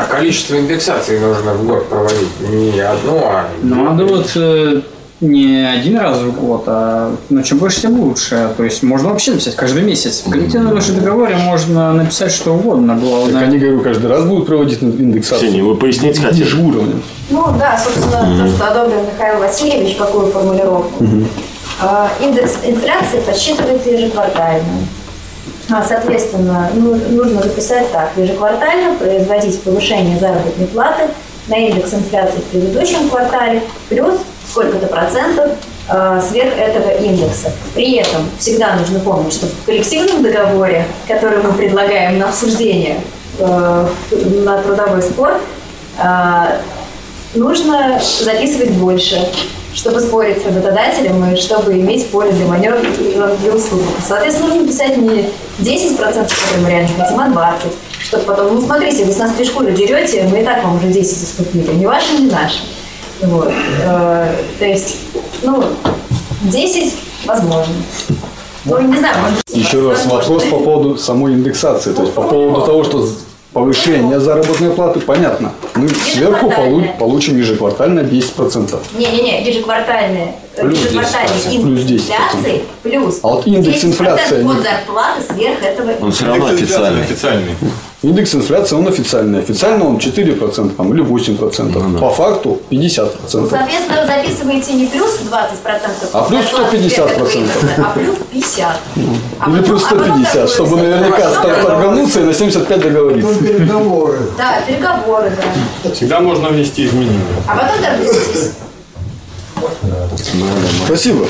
Количество 0.07 0.55
индексаций 0.55 1.19
нужно 1.19 1.53
в 1.53 1.65
год 1.65 1.87
проводить. 1.89 2.27
Не 2.49 2.79
одну, 2.79 3.17
а... 3.23 3.47
Ну, 3.61 3.83
надо 3.83 4.05
вот 4.05 4.31
э, 4.35 4.81
не 5.19 5.67
один 5.67 5.97
раз 5.97 6.19
в 6.19 6.39
год, 6.39 6.63
а 6.67 7.15
ну, 7.29 7.41
чем 7.41 7.57
больше, 7.57 7.81
тем 7.81 7.99
лучше. 7.99 8.51
То 8.55 8.63
есть 8.63 8.83
можно 8.83 9.09
вообще 9.09 9.31
написать 9.31 9.55
каждый 9.55 9.81
месяц. 9.81 10.23
В 10.25 10.29
коллективном 10.29 10.75
вашем 10.75 10.95
договоре 10.95 11.35
можно 11.37 11.93
написать 11.93 12.31
что 12.31 12.53
угодно. 12.53 12.93
Так 12.93 13.03
Главное, 13.03 13.43
они, 13.43 13.57
говорю, 13.57 13.81
каждый 13.81 14.07
раз 14.07 14.25
будут 14.25 14.45
проводить 14.45 14.81
индексацию. 14.81 15.49
Ксения, 15.49 15.63
вы 15.63 15.75
пояснить 15.75 16.19
хотите? 16.19 16.43
Ниже 16.43 16.61
уровня. 16.61 16.95
Ну 17.29 17.45
да, 17.59 17.77
собственно, 17.83 18.37
то, 18.37 18.47
что 18.47 18.67
одобрил 18.67 19.01
Михаил 19.11 19.39
Васильевич, 19.39 19.95
какую 19.95 20.27
формулировку. 20.27 21.03
А, 21.81 22.09
Индекс 22.21 22.57
инфляции 22.63 23.19
подсчитывается 23.25 23.89
ежеквартально. 23.89 24.63
А, 25.69 25.83
Соответственно, 25.83 26.69
ну, 26.73 26.95
нужно 26.95 27.41
записать 27.41 27.91
так. 27.91 28.11
Ежеквартально 28.15 28.95
производить 28.95 29.61
повышение 29.63 30.17
заработной 30.17 30.67
платы 30.67 31.03
на 31.47 31.57
индекс 31.57 31.93
инфляции 31.93 32.39
в 32.39 32.43
предыдущем 32.45 33.09
квартале 33.09 33.61
плюс 33.89 34.19
сколько-то 34.49 34.87
процентов 34.87 35.51
а, 35.89 36.21
сверх 36.21 36.57
этого 36.57 36.89
индекса. 36.89 37.51
При 37.73 37.97
этом 37.97 38.29
всегда 38.39 38.75
нужно 38.75 38.99
помнить, 38.99 39.33
что 39.33 39.47
в 39.47 39.65
коллективном 39.65 40.23
договоре, 40.23 40.85
который 41.07 41.41
мы 41.41 41.53
предлагаем 41.53 42.19
на 42.19 42.29
обсуждение 42.29 43.01
э, 43.39 43.87
на 44.11 44.61
трудовой 44.61 45.01
спор, 45.01 45.39
а, 45.97 46.59
нужно 47.35 47.99
записывать 48.19 48.71
больше, 48.71 49.27
чтобы 49.77 49.99
спорить 49.99 50.41
с 50.41 50.45
работодателем 50.45 51.23
и 51.31 51.35
чтобы 51.35 51.73
иметь 51.73 52.09
поле 52.09 52.31
для 52.31 52.47
маневра 52.47 52.79
для 52.79 53.53
уступок. 53.53 53.85
Соответственно, 54.05 54.55
нужно 54.55 54.67
писать 54.67 54.97
не 54.97 55.29
10%, 55.59 55.97
которые 55.97 56.63
мы 56.63 56.69
реально 56.69 56.89
хотим, 56.97 57.19
а 57.19 57.27
20%. 57.27 57.73
Чтобы 57.99 58.23
потом, 58.23 58.55
ну 58.55 58.61
смотрите, 58.61 59.05
вы 59.05 59.11
с 59.11 59.17
нас 59.17 59.33
три 59.33 59.45
шкуры 59.45 59.71
дерете, 59.73 60.27
мы 60.31 60.41
и 60.41 60.43
так 60.43 60.63
вам 60.63 60.77
уже 60.77 60.87
10 60.87 61.23
уступили, 61.23 61.71
ни 61.73 61.85
ваши, 61.85 62.13
ни 62.19 62.29
наши. 62.29 62.59
Вот. 63.21 63.51
Э, 63.83 64.33
То 64.57 64.65
есть, 64.65 64.97
ну, 65.43 65.63
10 66.41 66.93
возможно. 67.25 67.73
Ну, 68.65 68.81
не 68.81 68.97
знаю, 68.97 69.15
может 69.21 69.43
Еще 69.51 69.87
раз 69.87 70.05
вопрос 70.07 70.43
по 70.45 70.57
поводу 70.57 70.97
самой 70.97 71.33
индексации. 71.33 71.93
То 71.93 72.01
есть 72.01 72.13
по 72.13 72.23
поводу 72.23 72.65
того, 72.65 72.83
что 72.83 73.07
повышение 73.53 74.19
заработной 74.19 74.69
платы, 74.71 74.99
понятно. 74.99 75.51
Мы 75.75 75.89
сверху 75.89 76.49
полу- 76.51 76.83
получим 76.99 77.37
ежеквартально 77.37 78.01
10%. 78.01 78.79
Не-не-не, 78.97 79.43
ежеквартальные, 79.47 80.35
э, 80.55 80.61
Плюс 80.61 80.79
ежеквартальный 80.79 81.27
10%, 81.35 81.53
индекс 81.53 81.63
плюс 81.63 81.81
10%. 81.83 81.95
инфляции 81.97 82.61
плюс 82.83 83.19
А 83.23 83.27
вот 83.27 83.47
индекс 83.47 83.77
10% 83.83 83.85
инфляции 83.91 84.37
от 84.39 84.43
не- 84.43 84.61
зарплаты 84.61 85.33
сверх 85.33 85.63
этого 85.63 85.91
Он 86.01 86.11
все 86.11 86.25
равно 86.25 86.45
официальный. 86.47 87.01
официальный. 87.01 87.55
Индекс 88.03 88.35
инфляции, 88.35 88.75
он 88.75 88.87
официальный. 88.87 89.39
Официально 89.39 89.83
он 89.87 89.97
4% 89.97 90.75
там, 90.75 90.93
или 90.93 91.03
8%. 91.03 91.99
По 91.99 92.11
факту 92.11 92.61
50%. 92.69 93.09
Соответственно, 93.27 94.01
вы 94.01 94.05
записываете 94.07 94.73
не 94.73 94.85
плюс 94.85 95.19
20%, 95.21 96.09
А 96.13 96.23
плюс 96.25 96.43
зарплаты 96.43 96.77
150%. 96.77 96.89
сверх 96.89 97.11
этого 97.11 97.27
индекса, 97.27 97.67
а 97.79 97.93
плюс 97.97 98.15
50. 98.31 98.79
А 99.39 99.49
Или 99.49 99.55
потом- 99.57 99.63
плюс 99.63 99.83
а 99.83 99.89
потом 99.89 99.99
150, 100.05 100.31
торгуетесь. 100.33 100.53
чтобы 100.53 100.77
наверняка 100.77 101.17
торгуетесь. 101.31 101.65
торгануться 101.65 102.19
и 102.19 102.23
на 102.23 102.33
75 102.35 102.81
договориться. 102.81 103.33
Потом 103.33 103.47
переговоры. 103.47 104.19
Да, 104.37 104.61
переговоры, 104.67 105.31
да. 105.83 105.91
Всегда 105.91 106.19
можно 106.19 106.49
внести 106.49 106.85
изменения. 106.85 107.19
А 107.47 107.55
потом 107.57 107.81
торгуетесь. 107.83 108.51
Спасибо. 110.85 111.27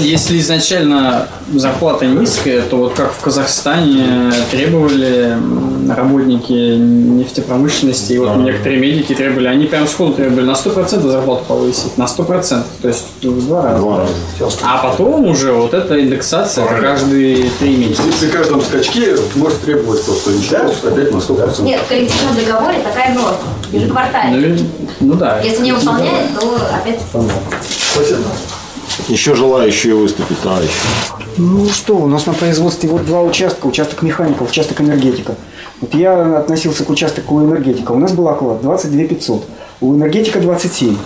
если 0.00 0.38
изначально 0.38 1.28
зарплата 1.54 2.06
низкая, 2.06 2.62
то 2.62 2.76
вот 2.76 2.94
как 2.94 3.12
в 3.12 3.20
Казахстане 3.20 4.32
требовали 4.50 5.36
работники 5.88 6.52
нефтепромышленности, 6.52 8.12
и 8.12 8.18
вот 8.18 8.36
некоторые 8.36 8.80
медики 8.80 9.14
требовали, 9.14 9.48
они 9.48 9.66
прям 9.66 9.86
сходу 9.86 10.14
требовали 10.14 10.46
на 10.46 10.52
100% 10.52 11.00
зарплату 11.00 11.44
повысить, 11.46 11.98
на 11.98 12.04
100%, 12.04 12.62
то 12.82 12.88
есть 12.88 13.06
в 13.22 13.46
два 13.46 13.62
раза. 13.62 13.78
Два 13.78 13.98
раза. 13.98 14.56
А 14.62 14.78
потом 14.78 15.26
уже 15.26 15.52
вот 15.52 15.74
эта 15.74 16.00
индексация 16.00 16.64
это 16.64 16.80
каждые 16.80 17.50
три 17.58 17.76
месяца. 17.76 18.02
При 18.20 18.28
каждом 18.28 18.60
скачке 18.62 19.16
может 19.34 19.60
требовать 19.60 20.04
просто 20.04 20.32
индексацию 20.32 20.92
опять 20.92 21.12
на 21.12 21.18
100%. 21.18 21.62
Нет, 21.62 21.80
в 21.80 21.88
коллективном 21.88 22.36
договоре 22.36 22.78
такая 22.80 23.14
норма, 23.14 23.36
ежеквартально. 23.72 24.48
Ну, 24.48 24.56
ну 25.00 25.14
да. 25.14 25.40
Если 25.40 25.62
не 25.62 25.72
выполняет, 25.72 26.38
то 26.38 26.56
опять 26.74 27.00
Еще 29.08 29.34
желающие 29.34 29.94
выступить, 29.94 30.40
товарищи. 30.40 30.72
Ну 31.36 31.68
что, 31.68 31.96
у 31.96 32.06
нас 32.06 32.26
на 32.26 32.32
производстве 32.32 32.88
вот 32.88 33.06
два 33.06 33.22
участка, 33.22 33.66
участок 33.66 34.02
механика, 34.02 34.42
участок 34.42 34.80
энергетика. 34.80 35.36
Вот 35.80 35.94
я 35.94 36.38
относился 36.38 36.84
к 36.84 36.90
участку 36.90 37.40
энергетика. 37.40 37.92
У 37.92 37.98
нас 37.98 38.12
был 38.12 38.28
оклад 38.28 38.62
22 38.62 39.04
500, 39.04 39.44
у 39.80 39.94
энергетика 39.94 40.40
27. 40.40 40.96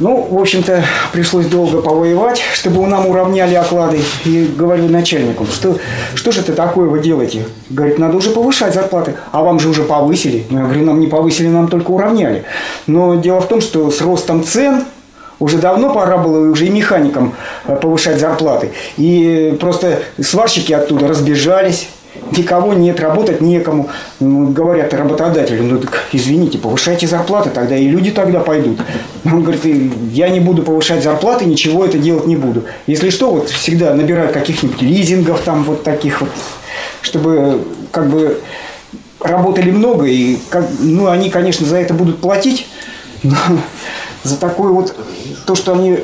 Ну, 0.00 0.26
в 0.28 0.38
общем-то, 0.40 0.82
пришлось 1.12 1.46
долго 1.46 1.80
повоевать, 1.80 2.42
чтобы 2.54 2.84
нам 2.86 3.06
уравняли 3.06 3.54
оклады. 3.54 4.00
И 4.24 4.52
говорю 4.56 4.88
начальнику, 4.88 5.46
что, 5.46 5.76
что 6.14 6.32
же 6.32 6.40
это 6.40 6.52
такое 6.52 6.88
вы 6.88 6.98
делаете? 6.98 7.44
Говорит, 7.70 7.98
надо 7.98 8.16
уже 8.16 8.30
повышать 8.30 8.74
зарплаты. 8.74 9.14
А 9.30 9.42
вам 9.42 9.60
же 9.60 9.68
уже 9.68 9.84
повысили. 9.84 10.46
Ну, 10.50 10.58
я 10.58 10.64
говорю, 10.64 10.84
нам 10.84 10.98
не 10.98 11.06
повысили, 11.06 11.46
нам 11.46 11.68
только 11.68 11.92
уравняли. 11.92 12.44
Но 12.88 13.14
дело 13.14 13.40
в 13.40 13.46
том, 13.46 13.60
что 13.60 13.88
с 13.90 14.00
ростом 14.00 14.42
цен 14.42 14.84
уже 15.44 15.58
давно 15.58 15.92
пора 15.92 16.16
было 16.16 16.50
уже 16.50 16.66
и 16.66 16.70
механикам 16.70 17.34
э, 17.66 17.76
повышать 17.76 18.18
зарплаты. 18.18 18.70
И 18.96 19.54
просто 19.60 20.00
сварщики 20.18 20.72
оттуда 20.72 21.06
разбежались. 21.06 21.88
Никого 22.34 22.72
нет, 22.72 22.98
работать 22.98 23.42
некому. 23.42 23.90
Ну, 24.20 24.48
говорят 24.48 24.94
работодателю, 24.94 25.64
ну 25.64 25.78
так 25.78 26.04
извините, 26.12 26.56
повышайте 26.56 27.06
зарплаты, 27.06 27.50
тогда 27.50 27.76
и 27.76 27.86
люди 27.86 28.10
тогда 28.10 28.40
пойдут. 28.40 28.80
Он 29.24 29.42
говорит, 29.42 29.66
«И 29.66 29.92
я 30.12 30.30
не 30.30 30.40
буду 30.40 30.62
повышать 30.62 31.02
зарплаты, 31.02 31.44
ничего 31.44 31.84
это 31.84 31.98
делать 31.98 32.26
не 32.26 32.36
буду. 32.36 32.64
Если 32.86 33.10
что, 33.10 33.30
вот 33.30 33.50
всегда 33.50 33.92
набирают 33.92 34.32
каких-нибудь 34.32 34.80
лизингов 34.80 35.42
там 35.42 35.64
вот 35.64 35.82
таких 35.82 36.22
вот, 36.22 36.30
чтобы 37.02 37.64
как 37.90 38.08
бы 38.08 38.40
работали 39.20 39.70
много, 39.70 40.06
и 40.06 40.38
как, 40.48 40.64
ну, 40.80 41.08
они, 41.08 41.28
конечно, 41.28 41.66
за 41.66 41.76
это 41.76 41.92
будут 41.92 42.20
платить, 42.20 42.66
но 43.22 43.36
за 44.24 44.36
такое 44.36 44.72
вот 44.72 44.96
то, 45.46 45.54
что 45.54 45.74
они 45.74 46.00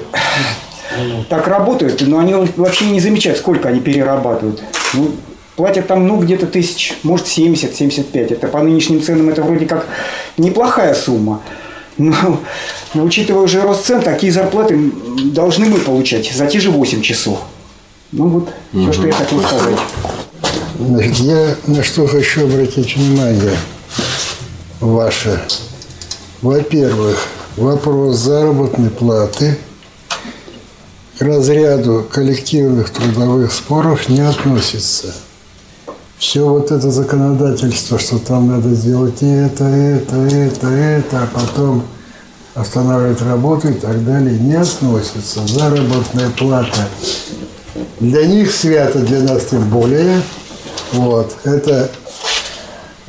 так 1.29 1.49
работают, 1.49 2.03
но 2.07 2.19
они 2.19 2.35
вообще 2.57 2.87
не 2.87 3.01
замечают, 3.01 3.39
сколько 3.39 3.69
они 3.69 3.81
перерабатывают. 3.81 4.63
Ну, 4.95 5.13
платят 5.57 5.87
там, 5.87 6.07
ну, 6.07 6.19
где-то 6.19 6.47
тысяч, 6.47 6.95
может, 7.03 7.27
70-75. 7.27 8.33
Это 8.33 8.49
по 8.49 8.61
нынешним 8.63 9.03
ценам 9.03 9.29
это 9.29 9.43
вроде 9.43 9.67
как 9.67 9.87
неплохая 10.37 10.95
сумма. 10.95 11.41
Но, 11.99 12.41
но 12.95 13.05
учитывая 13.05 13.43
уже 13.43 13.61
рост 13.61 13.85
цен, 13.85 14.01
такие 14.01 14.33
зарплаты 14.33 14.91
должны 15.25 15.67
мы 15.67 15.79
получать 15.79 16.33
за 16.33 16.47
те 16.47 16.61
же 16.61 16.71
8 16.71 17.03
часов. 17.03 17.41
Ну 18.13 18.29
вот, 18.29 18.49
все, 18.73 18.93
что 18.93 19.07
я 19.07 19.13
хотел 19.13 19.41
сказать. 19.43 19.79
Значит, 20.79 21.17
я 21.19 21.55
на 21.67 21.83
что 21.83 22.07
хочу 22.07 22.45
обратить 22.47 22.97
внимание 22.97 23.55
ваше. 24.81 25.41
Во-первых, 26.41 27.23
вопрос 27.61 28.17
заработной 28.17 28.91
платы 28.91 29.59
к 31.19 31.23
разряду 31.23 32.07
коллективных 32.11 32.91
трудовых 32.91 33.53
споров 33.53 34.09
не 34.09 34.21
относится. 34.21 35.15
Все 36.19 36.47
вот 36.47 36.71
это 36.71 36.91
законодательство, 36.91 37.99
что 37.99 38.19
там 38.19 38.49
надо 38.49 38.71
сделать 38.71 39.19
это, 39.21 39.65
это, 39.65 40.17
это, 40.17 40.67
это, 40.69 41.23
а 41.23 41.29
потом 41.33 41.85
останавливать 42.55 43.23
работу 43.23 43.69
и 43.69 43.75
так 43.75 44.05
далее, 44.05 44.39
не 44.39 44.55
относится. 44.55 45.47
Заработная 45.47 46.31
плата 46.31 46.89
для 48.01 48.27
них 48.27 48.53
свято, 48.53 48.99
для 49.01 49.21
нас 49.21 49.45
тем 49.47 49.69
более. 49.69 50.23
Вот. 50.93 51.37
Это, 51.45 51.91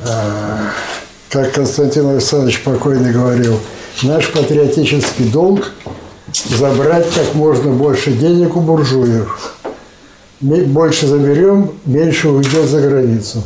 э, 0.00 0.58
как 1.30 1.52
Константин 1.52 2.08
Александрович 2.08 2.62
покойно 2.62 3.10
говорил, 3.10 3.58
наш 4.02 4.30
патриотический 4.30 5.26
долг 5.26 5.72
забрать 6.48 7.06
как 7.14 7.34
можно 7.34 7.70
больше 7.70 8.12
денег 8.12 8.56
у 8.56 8.60
буржуев. 8.60 9.54
Больше 10.40 11.06
заберем, 11.06 11.72
меньше 11.84 12.28
уйдет 12.28 12.66
за 12.66 12.80
границу. 12.80 13.44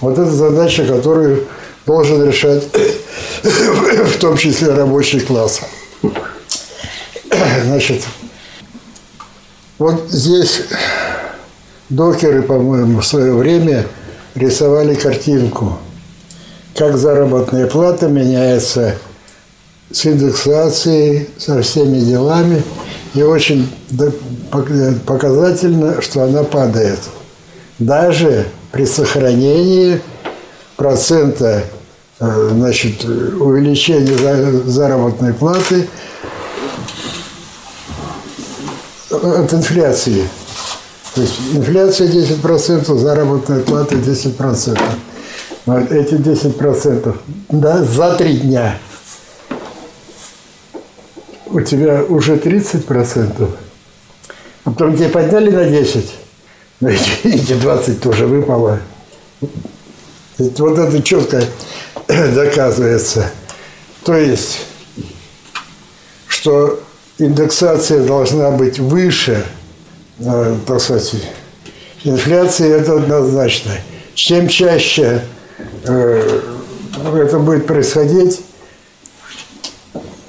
Вот 0.00 0.18
это 0.18 0.30
задача, 0.30 0.84
которую 0.84 1.46
должен 1.84 2.24
решать 2.24 2.64
в 3.42 4.18
том 4.18 4.36
числе 4.36 4.72
рабочий 4.72 5.20
класс. 5.20 5.60
Значит, 7.64 8.02
вот 9.78 10.04
здесь 10.08 10.62
докеры, 11.88 12.42
по-моему, 12.42 13.00
в 13.00 13.06
свое 13.06 13.32
время 13.32 13.86
рисовали 14.36 14.94
картинку, 14.94 15.78
как 16.76 16.96
заработная 16.96 17.66
плата 17.66 18.06
меняется 18.06 18.96
с 19.92 20.06
индексацией, 20.06 21.28
со 21.38 21.60
всеми 21.62 21.98
делами. 22.00 22.62
И 23.14 23.22
очень 23.22 23.68
показательно, 25.06 26.00
что 26.00 26.22
она 26.24 26.44
падает. 26.44 26.98
Даже 27.78 28.46
при 28.70 28.86
сохранении 28.86 30.00
процента 30.76 31.64
э, 32.20 32.48
значит, 32.52 33.04
увеличение 33.04 34.16
за- 34.16 34.70
заработной 34.70 35.34
платы 35.34 35.88
от 39.10 39.52
инфляции. 39.52 40.28
То 41.14 41.20
есть 41.20 41.34
инфляция 41.52 42.08
10%, 42.08 42.98
заработная 42.98 43.60
плата 43.60 43.96
10%. 43.96 44.80
Вот 45.66 45.92
эти 45.92 46.14
10% 46.14 47.14
да, 47.50 47.84
за 47.84 48.14
три 48.14 48.38
дня 48.38 48.78
у 51.52 51.60
тебя 51.60 52.02
уже 52.02 52.36
30%, 52.36 53.50
а 54.64 54.70
потом 54.70 54.96
тебе 54.96 55.08
подняли 55.08 55.50
на 55.50 55.64
10, 55.64 56.14
но 56.80 56.88
эти, 56.90 57.26
эти 57.26 57.54
20 57.54 58.00
тоже 58.00 58.26
выпало. 58.26 58.80
Вот 60.38 60.78
это 60.78 61.02
четко 61.02 61.44
доказывается. 62.08 63.30
То 64.02 64.16
есть, 64.16 64.60
что 66.26 66.82
индексация 67.18 68.02
должна 68.02 68.50
быть 68.50 68.78
выше, 68.78 69.44
э, 70.18 70.56
так 70.66 70.80
сказать, 70.80 71.14
инфляции, 72.02 72.68
это 72.72 72.94
однозначно. 72.94 73.72
Чем 74.14 74.48
чаще 74.48 75.22
э, 75.84 76.40
это 77.14 77.38
будет 77.38 77.66
происходить, 77.66 78.40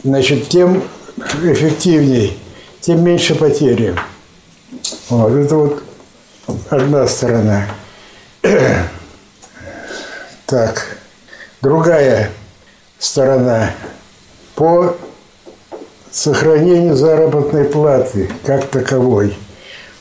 значит, 0.03 0.49
тем 0.49 0.83
эффективней, 1.43 2.39
тем 2.81 3.03
меньше 3.03 3.35
потери. 3.35 3.95
Вот, 5.09 5.31
это 5.31 5.55
вот 5.55 5.83
одна 6.69 7.07
сторона. 7.07 7.67
Так, 10.45 10.97
другая 11.61 12.29
сторона 12.99 13.71
по 14.55 14.95
сохранению 16.11 16.95
заработной 16.95 17.63
платы 17.63 18.29
как 18.45 18.67
таковой. 18.67 19.35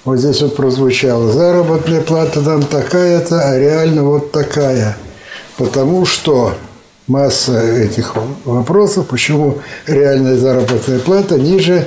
Вот 0.05 0.19
здесь 0.19 0.43
вот 0.43 0.57
прозвучало, 0.57 1.33
заработная 1.33 2.03
плата 2.03 2.43
там 2.43 2.65
такая-то, 2.65 3.41
а 3.41 3.57
реально 3.57 4.03
вот 4.03 4.33
такая. 4.33 4.97
Потому 5.57 6.05
что 6.05 6.55
масса 7.07 7.61
этих 7.61 8.15
вопросов, 8.45 9.07
почему 9.09 9.59
реальная 9.87 10.37
заработная 10.37 10.99
плата 10.99 11.39
ниже, 11.39 11.87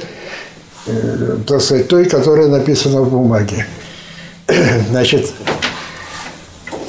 э, 0.87 1.37
так 1.47 1.61
сказать, 1.61 1.87
той, 1.87 2.05
которая 2.05 2.47
написана 2.47 3.01
в 3.01 3.09
бумаге. 3.09 3.65
Значит, 4.89 5.31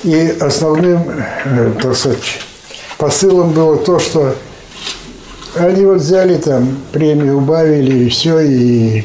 и 0.03 0.37
основным, 0.41 1.03
э, 1.45 1.73
так 1.81 1.97
сказать, 1.97 2.41
посылом 2.99 3.53
было 3.53 3.77
то, 3.77 3.99
что 3.99 4.35
они 5.55 5.85
вот 5.85 5.99
взяли 5.99 6.37
там, 6.37 6.79
премию 6.93 7.39
убавили, 7.39 8.05
и 8.05 8.09
все, 8.09 8.41
и 8.41 9.05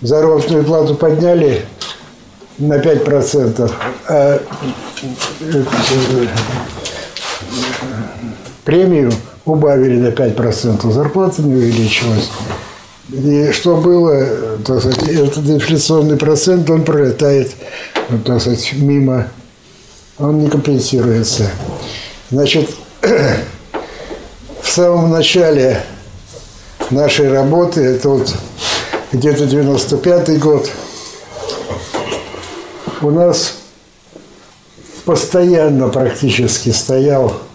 заработную 0.00 0.64
плату 0.64 0.94
подняли 0.94 1.64
на 2.58 2.78
5%, 2.78 3.72
а 4.08 4.40
э, 5.40 5.64
премию 8.70 9.12
убавили 9.46 9.98
на 9.98 10.08
5%, 10.10 10.92
зарплата 10.92 11.42
не 11.42 11.54
увеличилась. 11.54 12.30
И 13.08 13.50
что 13.50 13.76
было, 13.78 14.24
так 14.64 14.78
сказать, 14.78 15.08
этот 15.08 15.38
инфляционный 15.38 16.16
процент, 16.16 16.70
он 16.70 16.84
пролетает, 16.84 17.50
ну, 18.08 18.20
так 18.20 18.40
сказать, 18.40 18.72
мимо, 18.74 19.26
он 20.18 20.38
не 20.38 20.48
компенсируется. 20.48 21.50
Значит, 22.30 22.70
в 23.02 24.68
самом 24.68 25.10
начале 25.10 25.82
нашей 26.90 27.28
работы, 27.28 27.80
это 27.80 28.08
вот 28.08 28.32
где-то 29.10 29.44
95-й 29.46 30.36
год, 30.36 30.70
у 33.02 33.10
нас 33.10 33.54
постоянно 35.04 35.88
практически 35.88 36.70
стоял 36.70 37.49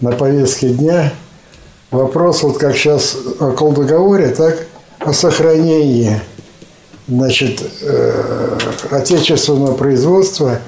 на 0.00 0.12
повестке 0.12 0.68
дня 0.68 1.12
вопрос, 1.90 2.42
вот 2.42 2.58
как 2.58 2.76
сейчас 2.76 3.16
о 3.40 3.52
колдоговоре, 3.52 4.28
так 4.28 4.66
о 4.98 5.12
сохранении 5.12 6.20
значит, 7.08 7.62
э, 7.82 8.58
отечественного 8.90 9.74
производства 9.74 10.58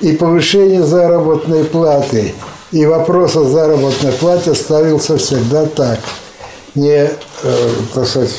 и 0.00 0.12
повышении 0.12 0.80
заработной 0.80 1.64
платы. 1.64 2.34
И 2.72 2.86
вопрос 2.86 3.36
о 3.36 3.44
заработной 3.44 4.12
плате 4.12 4.54
ставился 4.54 5.18
всегда 5.18 5.66
так. 5.66 6.00
Не, 6.74 7.10
э, 7.10 7.10
так 7.94 8.06
сказать, 8.06 8.34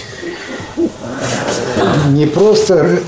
не 2.09 2.25
просто, 2.25 2.99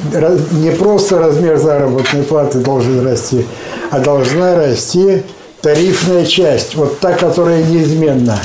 не 0.52 0.72
просто 0.72 1.20
размер 1.20 1.58
заработной 1.58 2.24
платы 2.24 2.60
должен 2.60 3.06
расти, 3.06 3.46
а 3.92 4.00
должна 4.00 4.56
расти 4.56 5.24
тарифная 5.62 6.26
часть, 6.26 6.76
вот 6.76 7.00
та, 7.00 7.14
которая 7.14 7.64
неизменна. 7.64 8.40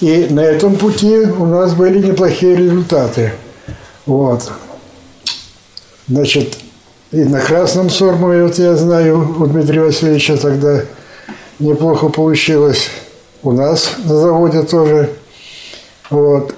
И 0.00 0.26
на 0.30 0.40
этом 0.40 0.76
пути 0.76 1.16
у 1.18 1.46
нас 1.46 1.74
были 1.74 2.04
неплохие 2.04 2.56
результаты. 2.56 3.32
Вот. 4.04 4.50
Значит, 6.08 6.58
и 7.12 7.24
на 7.24 7.40
Красном 7.40 7.88
Сормове, 7.88 8.44
вот 8.44 8.58
я 8.58 8.74
знаю, 8.74 9.36
у 9.38 9.46
Дмитрия 9.46 9.82
Васильевича 9.82 10.36
тогда 10.36 10.82
неплохо 11.58 12.08
получилось. 12.08 12.90
У 13.42 13.52
нас 13.52 13.92
на 14.04 14.16
заводе 14.16 14.62
тоже. 14.62 15.10
Вот. 16.10 16.54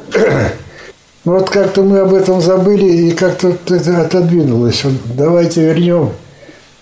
Ну 1.25 1.39
вот 1.39 1.51
как-то 1.51 1.83
мы 1.83 2.01
об 2.01 2.15
этом 2.15 2.41
забыли 2.41 2.87
и 2.87 3.11
как-то 3.12 3.57
это 3.69 4.01
отодвинулось. 4.03 4.85
Вот 4.85 4.95
давайте 5.17 5.62
вернем 5.62 6.11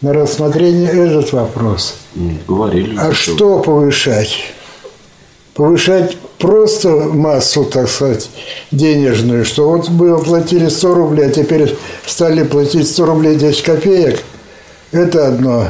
на 0.02 0.12
рассмотрение 0.12 0.90
этот 0.90 1.32
вопрос. 1.32 1.94
Говорили. 2.46 2.96
А 2.98 3.12
что 3.12 3.60
повышать? 3.60 4.36
Повышать 5.54 6.16
просто 6.38 6.90
массу, 6.90 7.64
так 7.64 7.88
сказать, 7.88 8.28
денежную, 8.70 9.44
что 9.44 9.68
вот 9.68 9.88
мы 9.88 10.18
платили 10.18 10.68
100 10.68 10.94
рублей, 10.94 11.26
а 11.26 11.30
теперь 11.30 11.76
стали 12.04 12.42
платить 12.42 12.88
100 12.88 13.06
рублей 13.06 13.36
10 13.36 13.62
копеек, 13.62 14.22
это 14.90 15.28
одно. 15.28 15.68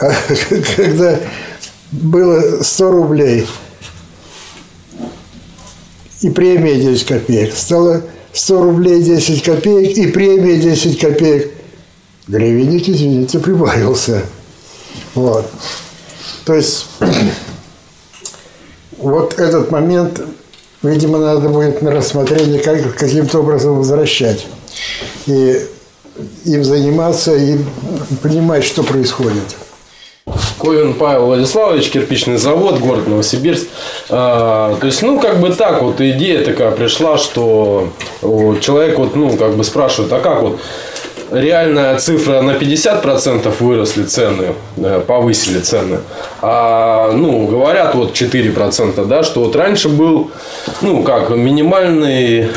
А 0.00 0.10
когда 0.76 1.20
было 1.92 2.62
100 2.62 2.90
рублей 2.90 3.46
и 6.22 6.30
премия 6.30 6.74
10 6.76 7.06
копеек, 7.06 7.54
стало 7.54 8.02
100 8.32 8.62
рублей 8.62 9.02
10 9.02 9.42
копеек 9.42 9.96
и 9.96 10.06
премия 10.08 10.56
10 10.56 10.98
копеек, 10.98 11.52
гривенник, 12.28 12.88
извините, 12.88 13.38
прибавился. 13.38 14.22
Вот. 15.14 15.46
То 16.44 16.54
есть 16.54 16.86
вот 18.98 19.38
этот 19.38 19.70
момент, 19.70 20.20
видимо, 20.82 21.18
надо 21.18 21.48
будет 21.48 21.82
на 21.82 21.90
рассмотрение 21.90 22.60
как, 22.60 22.96
каким-то 22.96 23.40
образом 23.40 23.78
возвращать. 23.78 24.46
И 25.26 25.66
им 26.44 26.64
заниматься 26.64 27.34
и 27.34 27.58
понимать, 28.22 28.64
что 28.64 28.82
происходит. 28.82 29.56
Ковин 30.58 30.94
Павел 30.94 31.26
Владиславович, 31.26 31.90
кирпичный 31.90 32.38
завод, 32.38 32.78
город 32.78 33.06
Новосибирск. 33.06 33.66
А, 34.08 34.74
то 34.80 34.86
есть, 34.86 35.02
ну, 35.02 35.20
как 35.20 35.40
бы 35.40 35.50
так 35.50 35.82
вот 35.82 36.00
идея 36.00 36.42
такая 36.42 36.70
пришла, 36.70 37.18
что 37.18 37.90
вот 38.22 38.60
человек 38.60 38.98
вот, 38.98 39.16
ну, 39.16 39.36
как 39.36 39.56
бы 39.56 39.64
спрашивает, 39.64 40.12
а 40.12 40.20
как 40.20 40.40
вот 40.40 40.60
реальная 41.30 41.98
цифра 41.98 42.40
на 42.40 42.52
50% 42.52 43.52
выросли 43.60 44.04
цены, 44.04 44.54
э, 44.76 45.02
повысили 45.06 45.60
цены. 45.60 45.98
А, 46.40 47.12
ну, 47.12 47.46
говорят 47.46 47.94
вот 47.94 48.12
4%, 48.12 49.06
да, 49.06 49.22
что 49.22 49.44
вот 49.44 49.56
раньше 49.56 49.88
был, 49.88 50.30
ну, 50.82 51.02
как 51.02 51.30
минимальный 51.30 52.48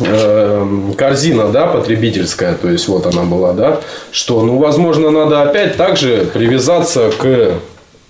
э, 0.00 0.66
корзина, 0.96 1.48
да, 1.48 1.66
потребительская, 1.66 2.54
то 2.54 2.68
есть 2.68 2.88
вот 2.88 3.06
она 3.06 3.22
была, 3.22 3.52
да, 3.52 3.80
что, 4.12 4.42
ну, 4.42 4.58
возможно, 4.58 5.10
надо 5.10 5.42
опять 5.42 5.76
также 5.76 6.28
привязаться 6.32 7.10
к 7.16 7.54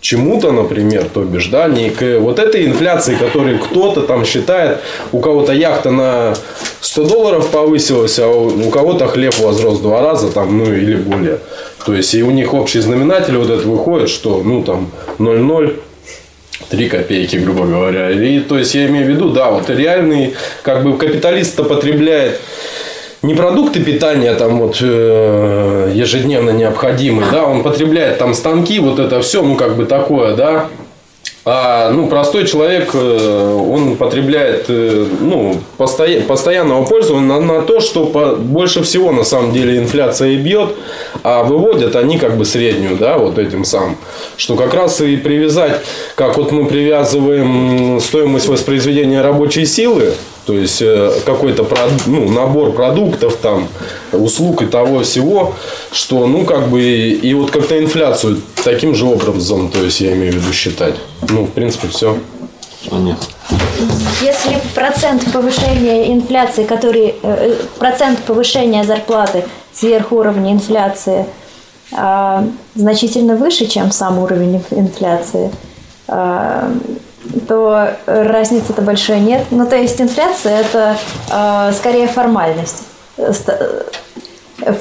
чему-то, 0.01 0.53
например, 0.53 1.05
то 1.13 1.23
бишь, 1.23 1.47
да, 1.49 1.69
не 1.69 1.91
к 1.91 2.19
вот 2.19 2.39
этой 2.39 2.67
инфляции, 2.67 3.15
которую 3.15 3.59
кто-то 3.59 4.03
там 4.03 4.25
считает, 4.25 4.79
у 5.13 5.21
кого-то 5.21 5.53
яхта 5.53 5.91
на 5.91 6.35
100 6.81 7.05
долларов 7.05 7.49
повысилась, 7.51 8.19
а 8.19 8.29
у 8.29 8.71
кого-то 8.71 9.07
хлеб 9.09 9.35
возрос 9.39 9.79
в 9.79 9.83
два 9.83 10.01
раза, 10.01 10.31
там, 10.31 10.59
ну, 10.59 10.73
или 10.73 10.97
более. 10.97 11.39
То 11.85 11.95
есть, 11.95 12.15
и 12.15 12.23
у 12.23 12.31
них 12.31 12.55
общий 12.55 12.81
знаменатель 12.81 13.37
вот 13.37 13.51
этот 13.51 13.65
выходит, 13.65 14.09
что, 14.09 14.43
ну, 14.45 14.63
там, 14.63 14.91
0,0 15.19 15.77
3 16.69 16.89
копейки, 16.89 17.37
грубо 17.37 17.65
говоря. 17.65 18.11
И 18.11 18.41
то 18.41 18.59
есть 18.59 18.75
я 18.75 18.87
имею 18.87 19.07
в 19.07 19.09
виду, 19.09 19.31
да, 19.31 19.51
вот 19.51 19.69
реальный, 19.71 20.35
как 20.63 20.85
бы 20.85 20.97
капиталист-то 20.97 21.65
потребляет 21.65 22.41
не 23.23 23.35
продукты 23.35 23.81
питания 23.81 24.35
там 24.35 24.59
вот 24.61 24.79
э, 24.81 25.93
ежедневно 25.95 26.51
необходимые, 26.51 27.31
да, 27.31 27.45
он 27.45 27.63
потребляет 27.63 28.19
там 28.19 28.35
станки, 28.35 28.79
вот 28.81 28.99
это 28.99 29.21
все, 29.21 29.43
ну 29.43 29.57
как 29.57 29.77
бы 29.77 29.85
такое, 29.85 30.35
да, 30.35 30.67
А, 31.47 31.91
ну, 31.91 32.07
простой 32.07 32.47
человек, 32.47 32.91
э, 32.93 33.59
он 33.69 33.97
потребляет, 33.97 34.67
э, 34.69 35.07
ну, 35.21 35.57
постоя- 35.79 36.21
постоянного 36.21 36.85
пользования 36.85 37.41
на, 37.41 37.63
то, 37.63 37.81
что 37.81 38.37
больше 38.39 38.83
всего, 38.83 39.11
на 39.11 39.25
самом 39.25 39.53
деле, 39.53 39.79
инфляция 39.79 40.29
и 40.33 40.37
бьет, 40.37 40.75
а 41.23 41.43
выводят 41.43 41.97
они 41.97 42.19
как 42.19 42.37
бы 42.37 42.45
среднюю, 42.45 42.97
да, 42.99 43.17
вот 43.17 43.39
этим 43.39 43.65
самым. 43.65 43.97
Что 44.37 44.55
как 44.55 44.75
раз 44.75 45.01
и 45.01 45.17
привязать, 45.17 45.81
как 46.15 46.37
вот 46.37 46.53
мы 46.53 46.67
привязываем 46.67 48.01
стоимость 48.01 48.47
воспроизведения 48.49 49.23
рабочей 49.23 49.65
силы, 49.65 50.13
то 50.47 50.55
есть 50.55 50.81
э, 50.83 51.13
какой-то 51.25 51.67
ну, 52.07 52.31
набор 52.31 52.73
продуктов, 52.73 53.37
там, 53.37 53.69
услуг 54.13 54.63
и 54.63 54.67
того 54.67 55.03
всего, 55.03 55.55
что, 55.93 56.27
ну, 56.27 56.45
как 56.45 56.69
бы, 56.69 56.83
и, 56.83 57.13
и 57.13 57.35
вот 57.35 57.51
как-то 57.51 57.79
инфляцию 57.79 58.41
таким 58.65 58.95
же 58.95 59.07
образом, 59.07 59.71
то 59.71 59.83
есть 59.83 60.01
я 60.01 60.13
имею 60.13 60.33
в 60.33 60.37
виду 60.37 60.53
считать. 60.53 60.95
Ну, 61.29 61.45
в 61.45 61.51
принципе, 61.51 61.89
все. 61.89 62.17
Понятно. 62.89 63.27
Если 64.23 64.59
процент 64.75 65.31
повышения 65.33 66.13
инфляции, 66.13 66.65
который 66.65 67.15
э, 67.23 67.55
процент 67.79 68.21
повышения 68.21 68.85
зарплаты 68.85 69.45
сверх 69.73 70.13
уровня 70.13 70.53
инфляции 70.53 71.27
а, 71.93 72.45
значительно 72.75 73.37
выше, 73.37 73.67
чем 73.67 73.91
сам 73.91 74.19
уровень 74.19 74.57
инф- 74.57 74.79
инфляции, 74.79 75.51
а, 76.07 76.73
то 77.49 77.97
разницы-то 78.07 78.83
большой 78.83 79.21
нет. 79.21 79.47
Ну, 79.51 79.67
то 79.67 79.77
есть 79.77 80.01
инфляция 80.01 80.61
это 80.61 80.97
а, 81.31 81.73
скорее 81.73 82.09
формальность. 82.09 82.85
Э, 83.17 83.33
э, 84.63 84.75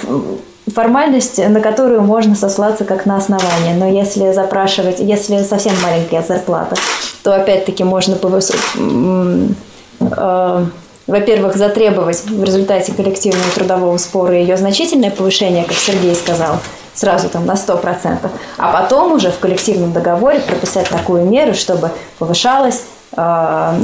формальность, 0.74 1.38
на 1.38 1.62
которую 1.62 2.02
можно 2.02 2.36
сослаться 2.36 2.86
как 2.86 3.06
на 3.06 3.18
основание. 3.18 3.76
Но 3.76 3.88
если 3.88 4.32
запрашивать, 4.32 5.00
если 5.00 5.44
совсем 5.44 5.74
маленькая 5.82 6.22
зарплата, 6.22 6.76
то 7.24 7.36
опять-таки 7.36 7.84
можно 7.84 8.16
повыс- 8.16 8.56
м, 8.78 9.56
э, 10.00 10.66
во-первых, 11.10 11.55
затребовать 11.55 12.24
в 12.26 12.43
результате 12.43 12.93
коллективного 12.93 13.49
трудового 13.55 13.97
спора 13.97 14.36
ее 14.36 14.57
значительное 14.57 15.10
повышение, 15.10 15.64
как 15.64 15.76
Сергей 15.76 16.16
сказал, 16.16 16.60
сразу 16.93 17.30
там 17.30 17.45
на 17.45 17.53
100%, 17.53 18.30
а 18.57 18.72
потом 18.72 19.14
уже 19.14 19.32
в 19.32 19.39
коллективном 19.39 19.91
договоре 19.91 20.39
прописать 20.39 20.88
такую 20.89 21.26
меру, 21.26 21.53
чтобы 21.53 21.89
повышалась 22.20 22.84
э, 23.18 23.22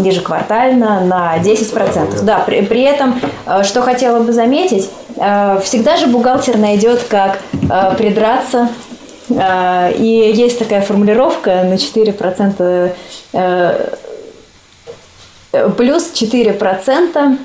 ежеквартально 0.03 1.01
на 1.01 1.37
10%. 1.37 2.23
Да, 2.23 2.39
при, 2.39 2.61
при 2.61 2.83
этом, 2.83 3.19
э, 3.45 3.63
что 3.63 3.81
хотела 3.81 4.19
бы 4.19 4.31
заметить, 4.31 4.89
э, 5.17 5.59
всегда 5.63 5.97
же 5.97 6.07
бухгалтер 6.07 6.57
найдет, 6.57 7.03
как 7.09 7.39
э, 7.53 7.95
придраться 7.97 8.69
и 9.27 10.33
есть 10.35 10.59
такая 10.59 10.81
формулировка 10.81 11.63
на 11.63 11.73
4% 11.73 12.93
э, 13.33 13.95
плюс 15.77 16.11
4%, 16.13 17.37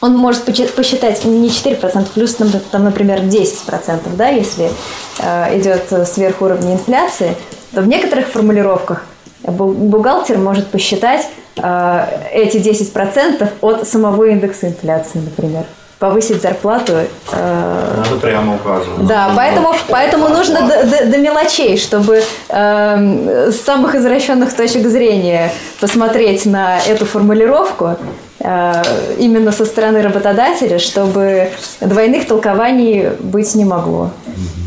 он 0.00 0.16
может 0.16 0.42
посчитать 0.44 1.24
не 1.24 1.48
4%, 1.48 2.06
плюс, 2.14 2.34
там, 2.70 2.84
например, 2.84 3.20
10%, 3.20 4.16
да, 4.16 4.28
если 4.28 4.70
э, 5.18 5.58
идет 5.58 6.08
сверх 6.08 6.42
уровня 6.42 6.74
инфляции, 6.74 7.34
то 7.74 7.80
в 7.80 7.88
некоторых 7.88 8.28
формулировках 8.28 9.04
бу- 9.42 9.72
бухгалтер 9.72 10.38
может 10.38 10.68
посчитать 10.68 11.26
э, 11.56 12.06
эти 12.32 12.58
10% 12.58 13.48
от 13.60 13.88
самого 13.88 14.24
индекса 14.24 14.68
инфляции, 14.68 15.18
например. 15.18 15.64
Повысить 16.04 16.42
зарплату. 16.42 16.92
э, 17.32 17.92
Надо 17.96 18.16
прямо 18.20 18.56
указывать. 18.56 19.06
да, 19.06 19.30
поэтому, 19.34 19.72
поэтому 19.88 20.28
нужно 20.28 20.60
до, 20.68 20.84
до- 20.84 21.06
до 21.06 21.16
мелочей, 21.16 21.78
чтобы 21.78 22.22
эм, 22.50 23.26
с 23.50 23.62
самых 23.62 23.94
извращенных 23.94 24.52
точек 24.52 24.86
зрения 24.86 25.50
посмотреть 25.80 26.44
на 26.44 26.78
эту 26.86 27.06
формулировку 27.06 27.96
э, 28.40 28.82
именно 29.16 29.50
со 29.50 29.64
стороны 29.64 30.02
работодателя, 30.02 30.78
чтобы 30.78 31.48
двойных 31.80 32.26
толкований 32.26 33.08
быть 33.20 33.54
не 33.54 33.64
могло. 33.64 34.10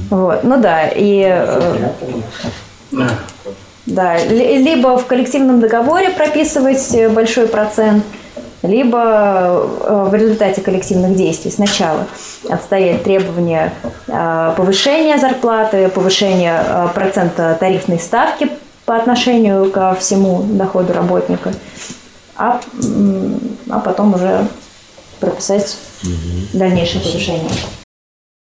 Вот. 0.10 0.44
Ну 0.44 0.58
да, 0.58 0.88
и 0.88 1.24
э, 1.24 1.90
да, 3.86 4.18
ли- 4.18 4.58
либо 4.58 4.98
в 4.98 5.06
коллективном 5.06 5.60
договоре 5.60 6.10
прописывать 6.10 6.96
э, 6.96 7.10
большой 7.10 7.46
процент, 7.48 8.04
либо 8.64 9.00
э, 9.00 10.08
в 10.10 10.16
результате 10.16 10.62
коллективных 10.62 11.16
действий 11.16 11.52
сначала 11.52 12.08
отстоять 12.50 13.04
требования 13.04 13.74
э, 14.08 14.54
повышения 14.56 15.18
зарплаты, 15.18 15.90
повышения 15.90 16.64
э, 16.66 16.88
процента 16.94 17.56
тарифной 17.60 18.00
ставки 18.00 18.50
по 18.86 18.96
отношению 18.96 19.70
ко 19.70 19.96
всему 19.96 20.44
доходу 20.44 20.94
работника, 20.94 21.52
а, 22.36 22.62
а 23.70 23.80
потом 23.80 24.14
уже 24.14 24.48
прописать 25.20 25.78
дальнейшее 26.54 27.02
повышение. 27.04 27.52